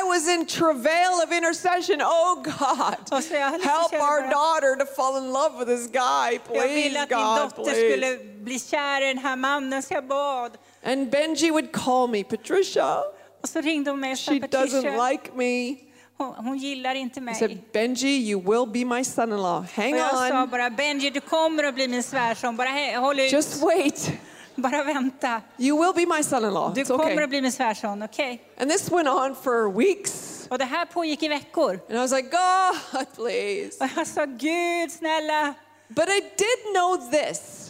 [0.00, 2.02] I was in travail of intercession.
[2.02, 5.86] Oh God, Och så jag liksom help our daughter to fall in love with this
[5.92, 7.70] guy, please, ville att min God, please.
[7.70, 10.58] skulle bli kär i den här mannen, så jag bad.
[10.84, 12.96] And Benji would call me, Patricia.
[13.42, 15.76] Och så ringde hon mig och sa, She doesn't like me.
[16.16, 17.34] Hon, hon gillar inte mig.
[17.34, 19.64] said, Benji, you will be my son-in-law.
[19.74, 22.98] Hang Och jag sa on, bara, Benji du kommer att bli min svärson, bara he-
[22.98, 24.10] håll ut, just wait.
[24.54, 25.40] bara vänta.
[25.58, 26.74] You will be my son-in-law.
[26.74, 27.22] Du It's kommer okay.
[27.24, 28.42] att bli min svärson, okej?
[28.60, 30.46] And this went on for weeks.
[30.50, 31.70] Och det här pågick i veckor.
[31.70, 33.84] And I was like, God, please.
[33.84, 35.54] Och jag sa, Gud snälla.
[35.88, 37.65] But I did know this.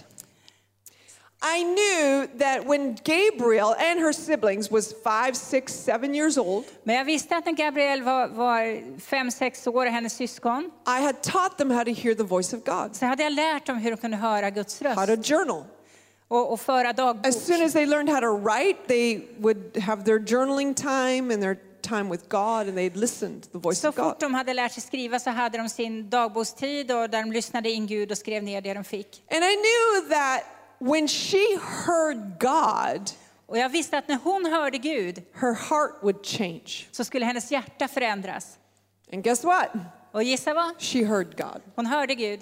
[1.43, 6.97] I knew that when Gabriel and her siblings was five, six, seven years old, Men
[6.97, 11.59] jag visste att när Gabriel var, var fem, sex år, hennes syskon, I had taught
[11.59, 13.97] them how to hear the voice of God, så hade jag lärt dem hur de
[13.97, 15.65] kunde höra Guds how to röst journal.
[16.29, 17.27] och, och föra dagbok.
[17.27, 21.43] As soon as they learned how to write, they would have their journaling time and
[21.43, 24.21] their time with God, and they'd listen to the voice Så of fort God.
[24.21, 27.87] de hade lärt sig skriva så hade de sin dagbokstid och där de lyssnade in
[27.87, 29.23] Gud och skrev ner det de fick.
[29.31, 30.41] And I knew that
[30.79, 33.11] when she heard God,
[33.47, 36.87] Och jag visste att när hon hörde Gud her heart would change.
[36.93, 38.59] så skulle hennes hjärta förändras.
[39.13, 39.69] And guess what?
[40.13, 40.81] Och gissa vad?
[40.83, 41.61] She heard God.
[41.77, 42.41] Hon hörde Gud.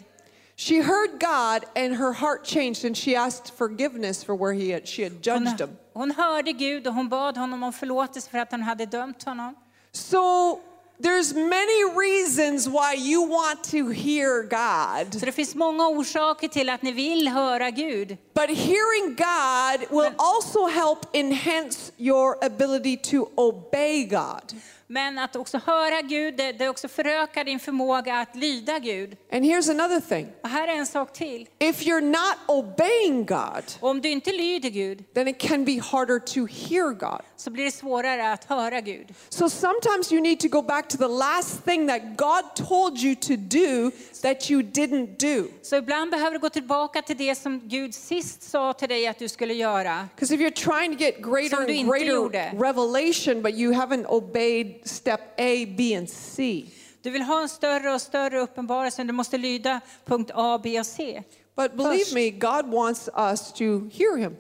[0.57, 4.87] She heard God, and her heart changed, and she asked forgiveness for where he had,
[4.89, 5.77] she had Hon, judged him.
[5.95, 9.55] hon hörde Gud och hon bad honom om förlåtelse för att han hade dömt honom.
[9.93, 10.61] So
[10.99, 15.15] there's many reasons why you want to hear God.
[15.15, 18.17] Så det finns många orsaker till att ni vill höra Gud.
[18.35, 24.53] But hearing God will also help enhance your ability to obey God.
[24.87, 29.17] Men att också höra Gud, det, det också förökar din förmåga att lyda Gud.
[29.33, 31.49] And here's another thing Och här är en sak till.
[31.59, 36.19] if you're not obeying God, Om du inte lyder Gud then it can be harder
[36.19, 37.21] to hear God.
[37.37, 39.15] så blir det svårare att höra Gud.
[39.29, 43.15] So sometimes you need to go back to the last thing that God told you
[43.15, 43.91] to do
[44.23, 45.49] that you didn't do.
[45.63, 49.19] Så ibland behöver du gå tillbaka till det som Gud sist sa till dig att
[49.19, 50.09] du skulle göra.
[50.15, 55.21] Because if you're trying to get greater and greater revelation, but you haven't obeyed step
[55.39, 56.67] A, B, and C,
[57.03, 60.87] Du vill ha en större och större uppenbarelse, du måste lyda punkt A, B och
[60.87, 61.23] C.
[61.57, 64.37] But believe me, God wants us to hear him.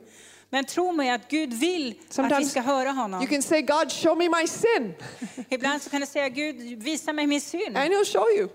[0.50, 3.92] Men tro mig att Gud vill att vi Sometimes ska höra you can say, God,
[3.92, 4.94] show me my sin,
[5.48, 7.76] Ibland så kan du säga Gud, visa mig min synd.
[7.76, 8.48] and he'll show you.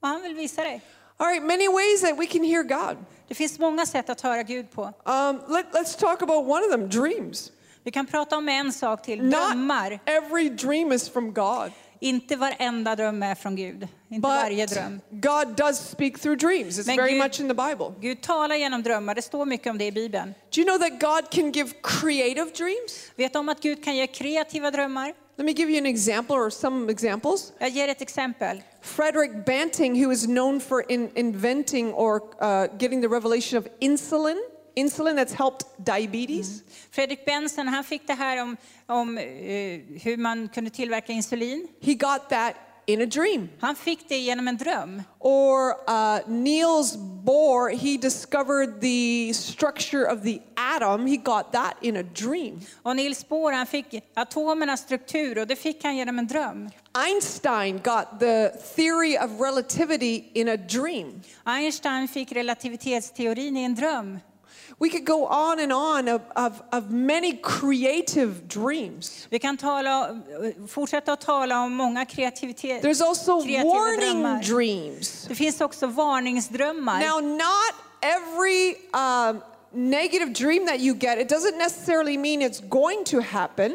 [0.00, 0.82] Och han vill visa dig.
[1.16, 2.96] All right, many ways that we can hear God.
[3.28, 4.82] Det finns många sätt att höra Gud på.
[4.82, 7.52] Um, let, let's talk about one of them dreams.
[7.84, 10.00] Vi kan prata om en sak till, Not drömmar.
[10.06, 13.88] every dream is from God, Inte varenda dröm är från Gud.
[14.10, 15.00] Inte varje but dröm.
[15.10, 16.78] God does speak through dreams.
[16.78, 17.94] It's Men very Gud- much in the Bible.
[18.00, 20.34] Gud talar genom drömmar, det står mycket om det i Bibeln.
[20.54, 23.10] Do you know that God can give creative dreams?
[23.16, 25.14] Vet du om att Gud kan ge kreativa drömmar?
[25.36, 27.52] Let me give you an example or some examples.
[27.58, 28.62] Jag ger ett exempel.
[28.82, 34.36] Frederick Banting, who is known for in, inventing or uh, getting the revelation of insulin,
[34.74, 36.62] insulin that's helped diabetes.
[36.90, 38.56] Fredrik Benson han fick det här om,
[38.86, 39.24] om eh,
[40.02, 41.68] hur man kunde tillverka insulin.
[41.80, 42.54] He got that
[42.86, 43.48] in a dream.
[43.60, 45.02] Han fick det genom en dröm.
[45.18, 51.06] Or uh, Niels Bohr, he discovered the structure of the atom.
[51.06, 52.60] He got that in a dream.
[52.82, 56.70] Och Niels Bohr han fick atomernas struktur och det fick han genom en dröm.
[56.92, 61.22] Einstein got the theory of relativity in a dream.
[61.44, 64.18] Einstein fick relativitetsteorin i en dröm.
[64.82, 69.28] We could go on and on of, of, of many creative dreams.
[69.30, 70.20] Vi kan tala,
[70.68, 74.42] fortsätta att tala om många kreativitet, There's also warning drömmar.
[74.42, 75.26] dreams.
[75.28, 77.00] Det finns också varningsdrömmar.
[77.00, 79.40] Now, not every um,
[79.72, 83.74] negative dream that you get, it doesn't necessarily mean it's going to happen.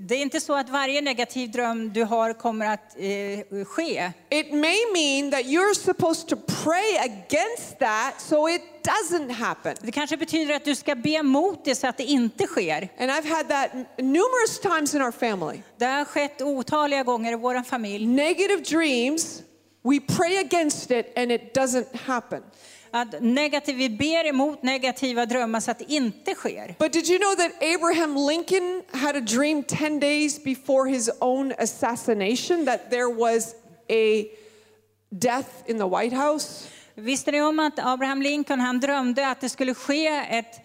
[0.00, 4.12] Det är inte så att varje negativ dröm du har kommer att eh, ske.
[4.30, 9.76] It may mean that you're supposed to pray against that so it doesn't happen.
[9.80, 12.88] Det kanske betyder att du ska be emot det så att det inte sker.
[12.98, 15.62] And I've had that numerous times in our family.
[15.78, 18.06] Det har skett otaliga gånger i vår familj.
[18.06, 19.42] Negative dreams,
[19.82, 22.42] we pray against it and it doesn't happen.
[22.96, 26.74] Att negativ, vi ber emot negativa drömmar så att det inte sker.
[26.78, 31.52] But did you know that Abraham Lincoln had a dream 10 days before his own
[31.58, 33.54] assassination that there was
[33.90, 34.24] a
[35.10, 36.68] death in the White House?
[36.94, 40.60] Visste ni om att Abraham Lincoln han drömde att det skulle ske ett,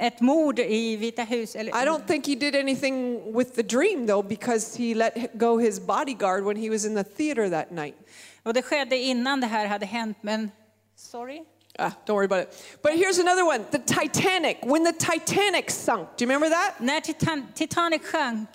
[0.00, 1.56] ett mord i Vita hus?
[1.56, 5.58] Eller, I don't think he did anything with the dream though because he let go
[5.58, 7.94] his bodyguard when he was in the theater that night.
[8.42, 10.50] Och det skedde innan det här hade hänt, men
[10.96, 11.44] sorry?
[11.78, 12.78] Ah, don't worry about it.
[12.82, 14.58] But here's another one the Titanic.
[14.62, 16.74] When the Titanic sunk, do you remember that?
[16.80, 18.48] När Titan, Titanic sjönk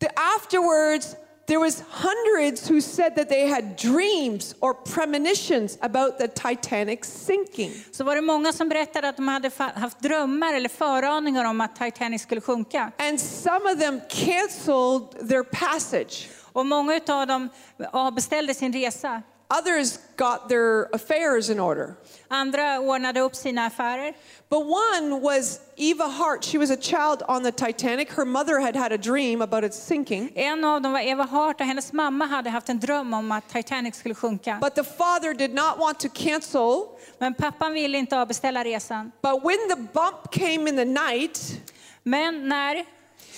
[0.00, 6.28] The, afterwards, there was hundreds who said that they had dreams or premonitions about the
[6.28, 7.72] Titanic sinking.
[7.92, 11.76] så var det många som berättade att de hade haft drömmar eller föraningar om att
[11.76, 12.92] Titanic skulle sjunka.
[12.98, 16.28] And some of them canceled their passage.
[16.52, 17.48] Och många av dem
[17.92, 19.22] avbeställde sin resa.
[19.58, 21.96] Others got their affairs in order.
[22.30, 24.14] Andra ordnade upp sina affärer.
[24.48, 26.44] But one was Eva Hart.
[26.44, 28.10] She was a child on the Titanic.
[28.12, 30.32] Her mother had had a dream about it sinking.
[30.34, 33.48] En av dem var Eva Hart och hennes mamma hade haft en dröm om att
[33.48, 34.58] Titanic skulle sjunka.
[34.60, 36.86] But the father did not want to cancel.
[37.18, 39.12] Men pappan ville inte avbeställa resan.
[39.22, 41.60] But when the bump came in the night,
[42.06, 42.84] Men när,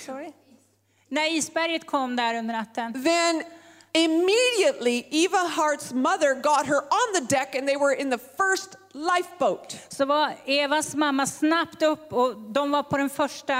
[0.05, 0.31] sorry,
[1.09, 3.43] när isberget kom där under natten then
[4.03, 8.75] immediately Eva Hart's mother got her on the deck and they were in the first
[8.93, 9.77] lifeboat.
[9.89, 13.53] så var Evas mamma snabbt upp och de var på den första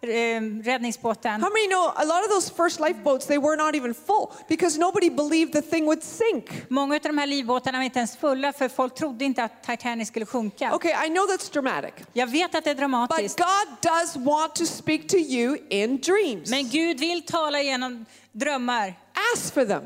[0.00, 1.42] eh, räddningsbåten.
[1.42, 4.80] How many know a lot of those first lifeboats they were not even full because
[4.80, 6.70] nobody believed the thing would sink.
[6.70, 10.08] Många av de här livbåtarna var inte ens fulla för folk trodde inte att Titanic
[10.08, 10.74] skulle sjunka.
[10.74, 11.94] Okay, I know that's dramatic.
[12.12, 13.36] Jag vet att det är But.
[13.36, 16.50] God does want to speak to you in dreams.
[16.50, 18.94] Men Gud vill tala genom drömmar.
[19.34, 19.82] Ask for them.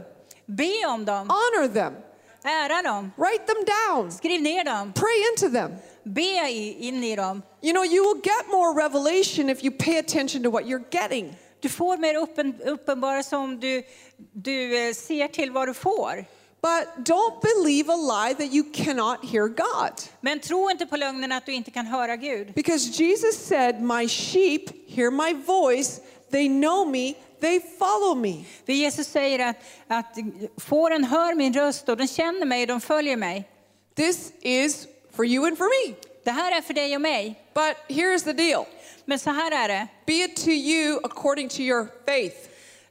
[0.47, 1.95] Be om dem, Honor them.
[2.45, 4.13] ära dem, Write them down.
[4.13, 5.77] skriv ner dem, Pray into them.
[6.05, 6.39] be
[6.81, 7.43] in i dem.
[7.63, 11.37] You know, you will get more revelation if you pay attention to what you're getting.
[11.61, 13.83] Du får mer uppen, uppenbarelse om du,
[14.33, 16.25] du eh, ser till vad du får.
[16.61, 19.93] But don't believe a lie that you cannot hear God.
[20.21, 22.53] Men tro inte på lögnen att du inte kan höra Gud.
[22.55, 28.45] Because Jesus said, My sheep hear my voice, they know me, they follow me.
[28.67, 29.57] För Jesus säger att,
[29.89, 30.17] att
[30.57, 33.49] fåren hör min röst och de känner mig och de följer mig.
[33.97, 35.95] This is for you and for me.
[36.25, 37.45] Det här är för dig och mig.
[37.55, 38.65] But here's the deal
[39.05, 39.89] Men så här är det.
[40.07, 42.37] be it to you according to your faith.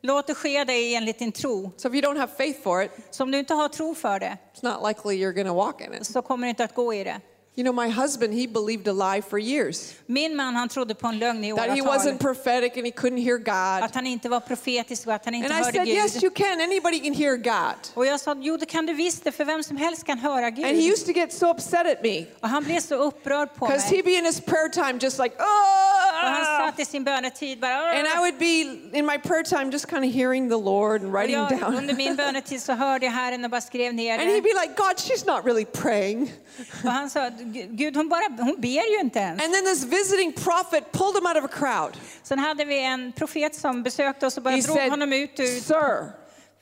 [0.01, 1.71] Låt det ske dig enligt din tro.
[1.77, 4.19] So if you don't have faith for it, Så om du inte har tro för
[4.19, 6.05] det it's not likely you're walk in it.
[6.07, 7.21] så kommer du inte att gå i det.
[7.57, 11.07] You know, my husband, he believed a lie for years Min man han trodde på
[11.07, 13.83] en lögn i that he wasn't prophetic and he couldn't hear God.
[13.83, 15.87] Att han inte var profetisk och att han inte And I said, Gud.
[15.87, 16.61] Yes, you can.
[16.61, 17.79] Anybody can hear God.
[17.93, 20.49] Och jag sa, jo det kan du visst det, för vem som helst kan höra
[20.49, 20.65] Gud.
[20.65, 23.65] And he used to get so upset at me och han blev så upprörd på
[23.65, 26.67] because he'd be in his prayer time just like, Och han oh.
[26.67, 27.77] satt i sin bönetid bara...
[27.77, 27.99] Ah!
[27.99, 28.61] And I would be
[28.97, 31.75] in my prayer time just kind of hearing the Lord and writing jag, down.
[31.75, 34.75] under min bönetid så hörde jag Herren och bara skrev ner And he'd be like,
[34.75, 36.31] God, she's not really praying.
[36.83, 39.43] Och han sa, Gud hon, bara, hon ber ju inte ens.
[39.43, 41.97] And then this visiting prophet pulled him out of a crowd.
[42.23, 45.39] Sen hade vi en profet som besökte oss och bara He drog said, honom ut
[45.39, 45.45] ur...
[45.61, 46.11] Sir,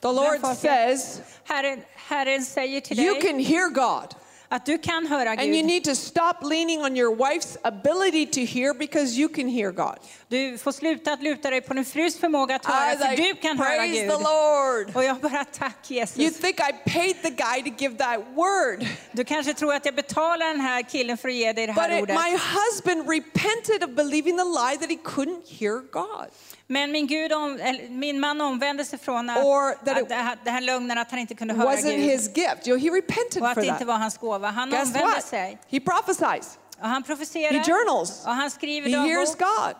[0.01, 0.59] the Lord folket.
[0.59, 4.15] says Herren, Herren säger till you dig can hear God.
[4.49, 5.65] Att du kan höra And you Gud.
[5.65, 9.95] need to stop leaning on your wife's ability to hear because you can hear God.
[10.27, 13.33] Du får sluta att luta dig på din frus förmåga att höra, för like, du
[13.41, 13.95] kan höra Gud.
[14.09, 14.95] the Lord.
[14.95, 16.37] Och jag bara, tack You Jesus.
[16.39, 18.87] think I paid the guy to give that word.
[19.11, 21.83] Du kanske tror att jag betalar den här killen för att ge dig det But
[21.83, 22.15] här it, ordet.
[22.15, 26.27] my husband repented of believing the lie that he couldn't hear God.
[26.68, 27.59] Men min, Gud om,
[27.89, 31.20] min man omvände sig från att, Or that it att det, här, lögnen att han
[31.20, 31.99] inte kunde höra Wasn't Gud.
[31.99, 32.68] his gift.
[32.68, 34.47] You know, he repented och att for det inte var hans gåva.
[34.49, 35.24] Han Guess omvände what?
[35.24, 35.57] sig.
[35.70, 36.59] He prophesies.
[36.80, 37.51] Och han profeterar.
[37.53, 38.26] He journals.
[38.26, 39.36] Och han skriver He hears.
[39.36, 39.76] God.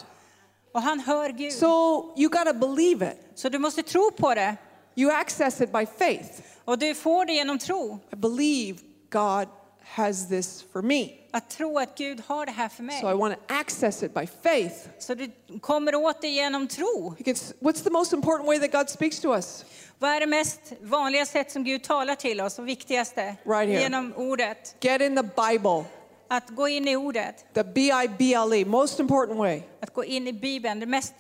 [0.74, 1.54] Och han hör Gud.
[1.54, 3.52] Så, So you got to believe it.
[3.52, 4.56] du måste tro på det.
[4.96, 6.30] You access it by faith.
[6.66, 8.00] Och du får det genom tro.
[8.14, 8.80] I believe
[9.12, 9.48] God
[9.86, 11.10] has this for me.
[11.32, 13.02] Att tro att Gud har det här för mig.
[13.02, 14.76] So I want to access it by faith.
[15.00, 15.32] Så du
[15.62, 17.16] kommer åt det genom tro.
[17.20, 19.66] Gets- What's the most important way that God speaks to us?
[20.00, 23.36] Vad är det mest vanliga sätt som Gud talar till oss och viktigaste?
[23.44, 23.82] Right here.
[23.82, 24.76] Genom ordet.
[24.82, 25.84] Get in the Bible.
[26.28, 27.46] Att gå in i ordet.
[27.54, 29.62] The B I B L E, most important way.
[29.82, 30.80] Att gå in i Bibeln.
[30.80, 31.14] Det mest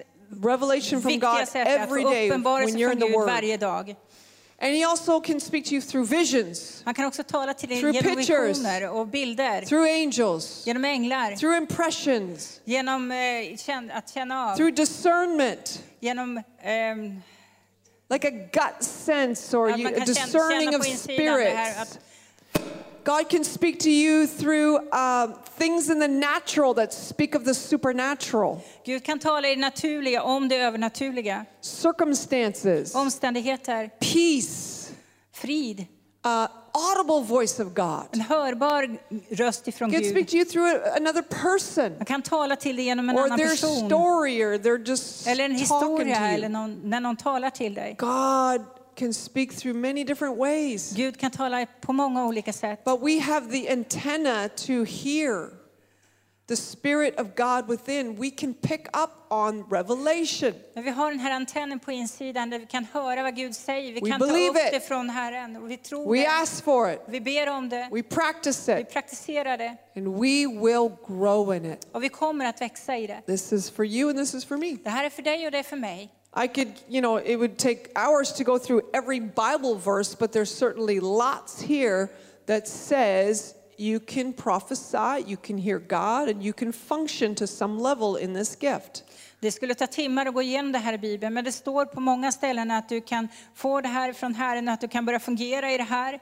[0.43, 2.43] Revelation from God every day when
[2.77, 3.95] you're in the Word.
[4.59, 7.79] And He also can speak to you through visions, Han kan också tala till dig
[7.79, 8.57] Through genom pictures.
[8.57, 9.61] visioner och bilder.
[9.65, 11.35] through angels, Genom änglar.
[11.35, 14.55] through impressions, Genom eh, att känna av.
[14.55, 17.21] through discernment, Genom ehm,
[18.09, 21.99] like a gut sense or you, a discerning of på insidan det här spirits.
[23.05, 25.27] God can speak to you through uh,
[25.57, 30.23] things in the natural that speak of the supernatural, Gud kan tala i det naturliga
[30.23, 31.45] om det övernaturliga.
[31.61, 34.91] circumstances, Omständigheter, peace,
[35.33, 35.79] frid,
[36.25, 38.07] uh, audible voice of God.
[38.11, 38.97] en hörbar
[39.35, 42.85] röst ifrån He can speak to you through another person Man kan tala till dig
[42.85, 43.87] genom en or annan their person.
[43.89, 46.53] story or they're just Eller en talking historia, to eller you.
[46.53, 47.95] någon, när någon talar till dig.
[47.99, 48.61] God
[48.95, 50.91] can speak through many different ways.
[50.95, 52.83] Gud kan tala på många olika sätt.
[52.83, 55.49] But we have the antenna to hear
[56.47, 58.15] the Spirit of God within.
[58.21, 60.53] We can pick up on revelation.
[60.73, 63.93] Men vi har den här antennen på insidan där vi kan höra vad Gud säger.
[63.93, 64.71] Vi We kan ta believe upp it.
[64.71, 66.27] det från Herren och vi tror We det.
[66.27, 67.89] ask for it, Vi ber om det.
[67.91, 69.77] we practice Vi it, praktiserar det.
[69.95, 71.87] and we will grow in it.
[71.91, 73.21] Och vi kommer att växa i det.
[73.25, 74.77] This is for you and this is for me.
[74.83, 76.09] Det här är för dig och det är för mig.
[76.35, 80.33] I could, you know, it would take hours to go through every Bible verse, but
[80.33, 82.09] there's certainly lots here
[82.45, 87.79] that says you can prophesy, you can hear God, and you can function to some
[87.79, 89.03] level in this gift.
[89.39, 91.99] Det skulle ta timmar att gå igenom det här i Bibeln, men det står på
[91.99, 95.71] många ställen att du kan få det här från Herren, att du kan börja fungera
[95.71, 96.19] i det här.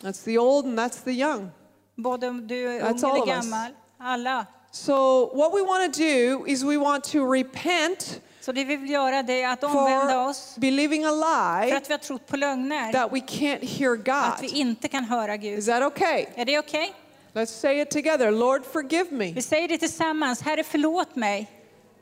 [0.00, 1.50] That's the old and that's the young.
[1.94, 3.70] Både du är That's ung all eller gammal.
[3.98, 4.46] Alla.
[4.72, 8.90] So, what we want to do is we want to repent Så det vi vill
[8.90, 12.36] göra det är att omvända oss believing a för lie att vi har trott på
[12.36, 12.92] lögner.
[12.92, 14.56] that we can't hear Att vi God.
[14.56, 15.58] inte kan höra Gud.
[15.58, 16.26] Is that okay?
[16.34, 16.92] Är det okej?
[17.32, 18.30] Let's say it together.
[18.30, 20.42] Lord, forgive me Vi säger det tillsammans.
[20.42, 21.50] Herre, förlåt mig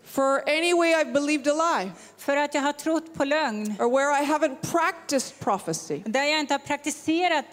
[0.04, 3.76] for any way I've believed a lie för att jag har trott på lögn.
[3.80, 6.02] or where I haven't practiced prophecy.
[6.06, 7.44] Där jag inte har praktiserat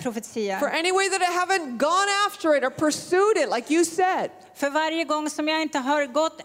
[0.59, 4.29] For any way that I haven't gone after it or pursued it, like you said.
[4.55, 6.41] För varje gång som jag inte har gått,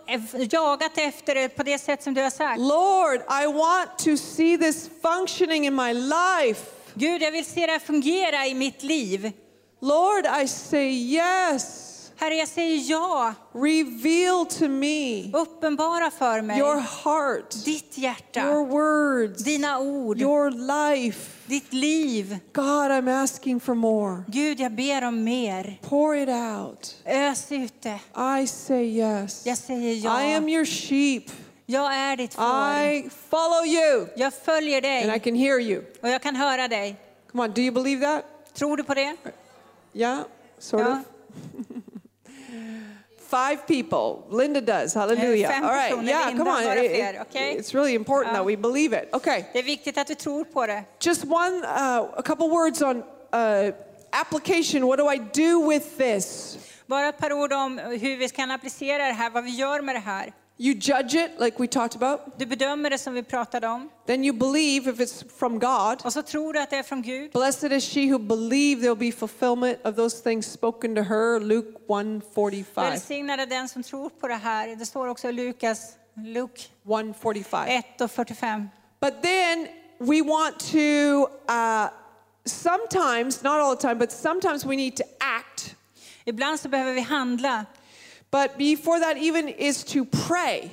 [0.52, 2.61] jagat efter det på det sätt som du har sagt.
[2.61, 6.62] Lord, I want to see this functioning in my life.
[6.94, 9.32] Gud, jag vill se det fungera i mitt liv.
[9.80, 11.86] Lord, I say yes.
[12.18, 13.34] Herre, jag säger ja.
[13.52, 20.50] Reveal to me Uppenbara för mig your heart, ditt your hjärta, words, dina ord, your
[20.50, 21.32] life.
[21.46, 22.38] ditt liv.
[22.52, 24.22] God, I'm asking for more.
[24.28, 25.78] Gud, jag ber om mer.
[25.82, 26.96] Pour it out.
[27.04, 28.00] Ös ut det.
[28.42, 29.46] I say yes.
[29.46, 30.36] Jag säger I ja.
[30.36, 31.24] am your sheep.
[31.66, 32.44] Jag är ditt får.
[32.44, 35.82] I follow you Jag följer and I dig can hear you.
[36.02, 36.96] och jag kan höra dig.
[37.32, 38.24] Come on, do you believe that?
[38.54, 39.16] Tror du på det?
[39.92, 40.18] Yeah,
[40.58, 40.92] sort Ja.
[40.92, 40.98] of.
[43.30, 44.22] Five people.
[44.30, 44.94] Linda does.
[44.94, 45.48] Hallelujah.
[45.48, 45.90] fem All right.
[45.90, 46.62] Yeah, Linda, come on.
[46.62, 47.57] It- it- okay?
[47.59, 48.38] It's really important Ja.
[48.38, 49.09] that we believe it.
[49.14, 49.44] Okay.
[49.52, 50.84] Det är viktigt att vi tror på det.
[51.00, 53.74] Just one, uh, a couple words on uh,
[54.11, 54.86] application.
[54.86, 56.59] What do I do with this?
[56.86, 59.94] Bara ett par ord om hur vi kan applicera det här, vad vi gör med
[59.94, 60.32] det här.
[60.59, 62.38] You judge it, like we talked about.
[62.38, 63.90] Du bedömer det som vi pratade om.
[64.07, 66.04] Then you believe if it's from God.
[66.04, 67.32] Och så tror du att det är från Gud.
[67.32, 71.40] Blessed is she who believed there'll be fulfillment of those things spoken to her.
[71.40, 72.84] Luke 145.
[72.84, 74.76] Välsignad är den som tror på det här.
[74.76, 77.68] Det står också i Lukas, Luke 145.
[77.68, 78.68] 1 och 45.
[79.00, 81.88] But then we want to, uh,
[82.44, 85.74] sometimes, not all the time, but sometimes we need to act.
[86.24, 87.66] Ibland så behöver vi handla.
[88.31, 90.70] But before that, even is to pray,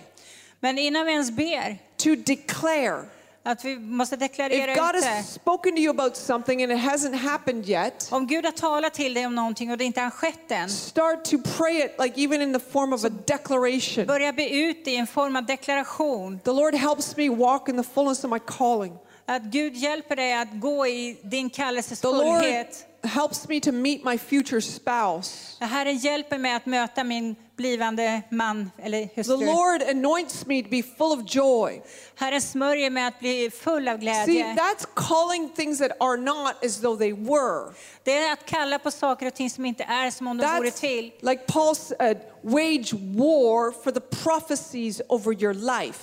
[0.60, 3.06] Men innan vi ens ber, to declare.
[3.46, 7.16] att vi måste deklarera If God has spoken to you about something and it hasn't
[7.16, 10.52] happened yet, Om Gud har talat till dig om någonting och det inte har skett
[10.52, 14.06] än, start to pray it, like even in the form of a declaration.
[14.06, 16.40] börja be ut det i en form av deklaration.
[16.40, 18.94] The Lord helps me walk in the fullness of my calling.
[19.26, 22.86] Att Gud hjälper dig att gå i din kallelses fullhet.
[23.04, 25.66] helps me to meet my future spouse.
[25.66, 29.46] Herren hjälper mig att möta min blivande man eller The.
[29.46, 31.82] Lord anoints me to be full of joy.
[32.16, 36.82] Herren smörjer mig att bli full av See, that's calling things that are not as
[36.82, 37.74] though they were.
[38.04, 40.70] Det är att kalla på saker och ting som inte är som om de vore
[40.70, 41.12] That's till.
[41.22, 46.00] like Paul said, wage war for the prophecies over your life.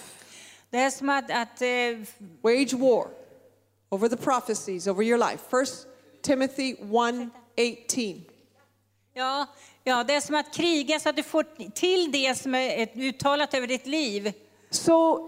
[0.71, 1.69] Det är som att, att eh,
[2.43, 3.07] Wage war
[3.91, 5.39] over the prophecies over your life.
[5.51, 5.87] First
[6.23, 8.30] Timothy 1:18.
[9.15, 9.47] Ja,
[9.85, 13.55] ja, det är som att kriga så att du får till det som är uttalat
[13.55, 14.33] över ditt liv.
[14.71, 15.27] So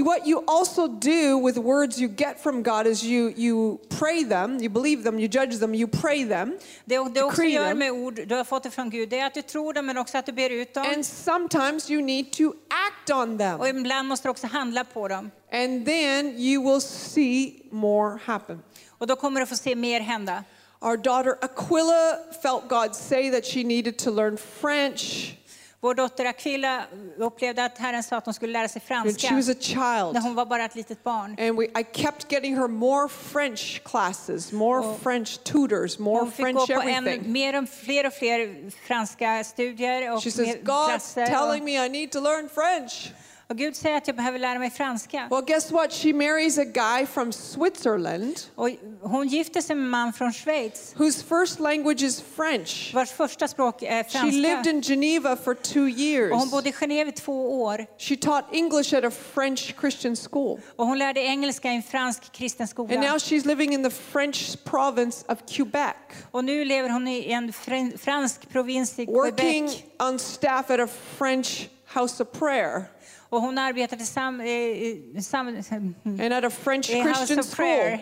[0.00, 4.58] what you also do with words you get from God is you you pray them,
[4.60, 6.58] you believe them, you judge them, you pray them.
[6.84, 9.34] Det du också gör med ord du har fått det från Gud, det är att
[9.34, 10.86] du tror dem men också att du ber ut dem.
[10.94, 13.60] And sometimes you need to act on them.
[13.60, 15.30] Och ibland måste du också handla på dem.
[15.52, 18.62] And then you will see more happen.
[18.88, 20.44] Och då kommer du få se mer hända.
[20.82, 25.36] Our daughter Aquila felt God say that she needed to learn French
[25.82, 26.82] Vår dotter Aquila
[27.18, 30.14] upplevde att Herren sa att hon skulle lära sig franska she was a child.
[30.14, 31.36] när hon var bara ett litet barn.
[31.38, 36.44] And we, I kept getting her more French classes, more French tutors, more Hon fick
[36.44, 37.24] French gå på everything.
[37.24, 41.86] en, mer och fler och fler franska studier och She says, God's telling Och, me
[41.86, 43.12] I need to learn French.
[43.52, 45.28] Och Gud säger att jag behöver lära mig franska.
[45.30, 45.92] Well, guess what?
[45.92, 48.70] She marries a guy from Switzerland Och
[49.02, 52.90] hon gifte sig med en man från Schweiz whose first language is French.
[52.94, 54.70] vars första språk är She lived franska.
[54.70, 56.32] in Geneva for two years.
[56.32, 57.86] Och hon bodde i Genève i två år.
[57.98, 60.60] She taught English at a French Christian school.
[60.76, 63.18] Och hon lärde engelska i en fransk kristen And now skola.
[63.18, 65.96] she's living in the French province of Quebec,
[66.30, 69.84] Och nu lever hon i en fran- fransk provins i working Quebec.
[69.98, 70.88] on staff at a
[71.18, 72.84] French house of prayer
[73.32, 77.98] Och hon arbetar tillsammans and at a French Christian school.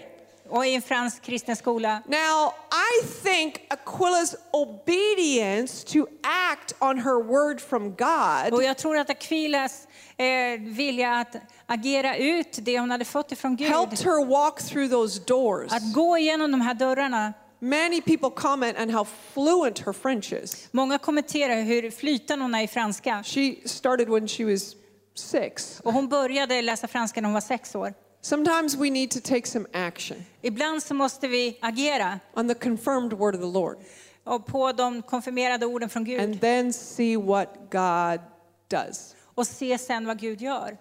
[0.48, 2.02] Och i en fransk kristen skola.
[2.06, 6.06] Now, I think Aquila's obedience to
[6.50, 10.26] act on her word from Och God jag tror att Aquilas eh,
[10.60, 15.20] vilja att agera ut det hon hade fått ifrån Gud, helped her walk through those
[15.26, 15.72] doors.
[15.72, 17.32] att gå igenom de här dörrarna.
[17.58, 20.68] Many people comment on how fluent her French is.
[20.70, 23.22] Många kommenterar hur flytande hon är i franska.
[23.26, 24.74] She started when she was
[25.14, 25.80] six.
[25.84, 27.94] Och hon började läsa franska när hon var sex år.
[28.22, 33.12] Sometimes we need to take some action Ibland så måste vi agera on the confirmed
[33.12, 33.76] word of the Lord
[34.24, 38.20] och på de konfirmerade orden från Gud and then see what God
[38.68, 39.16] does.
[39.34, 40.76] och se sen vad Gud gör.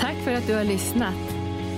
[0.00, 1.31] Tack för att du har lyssnat.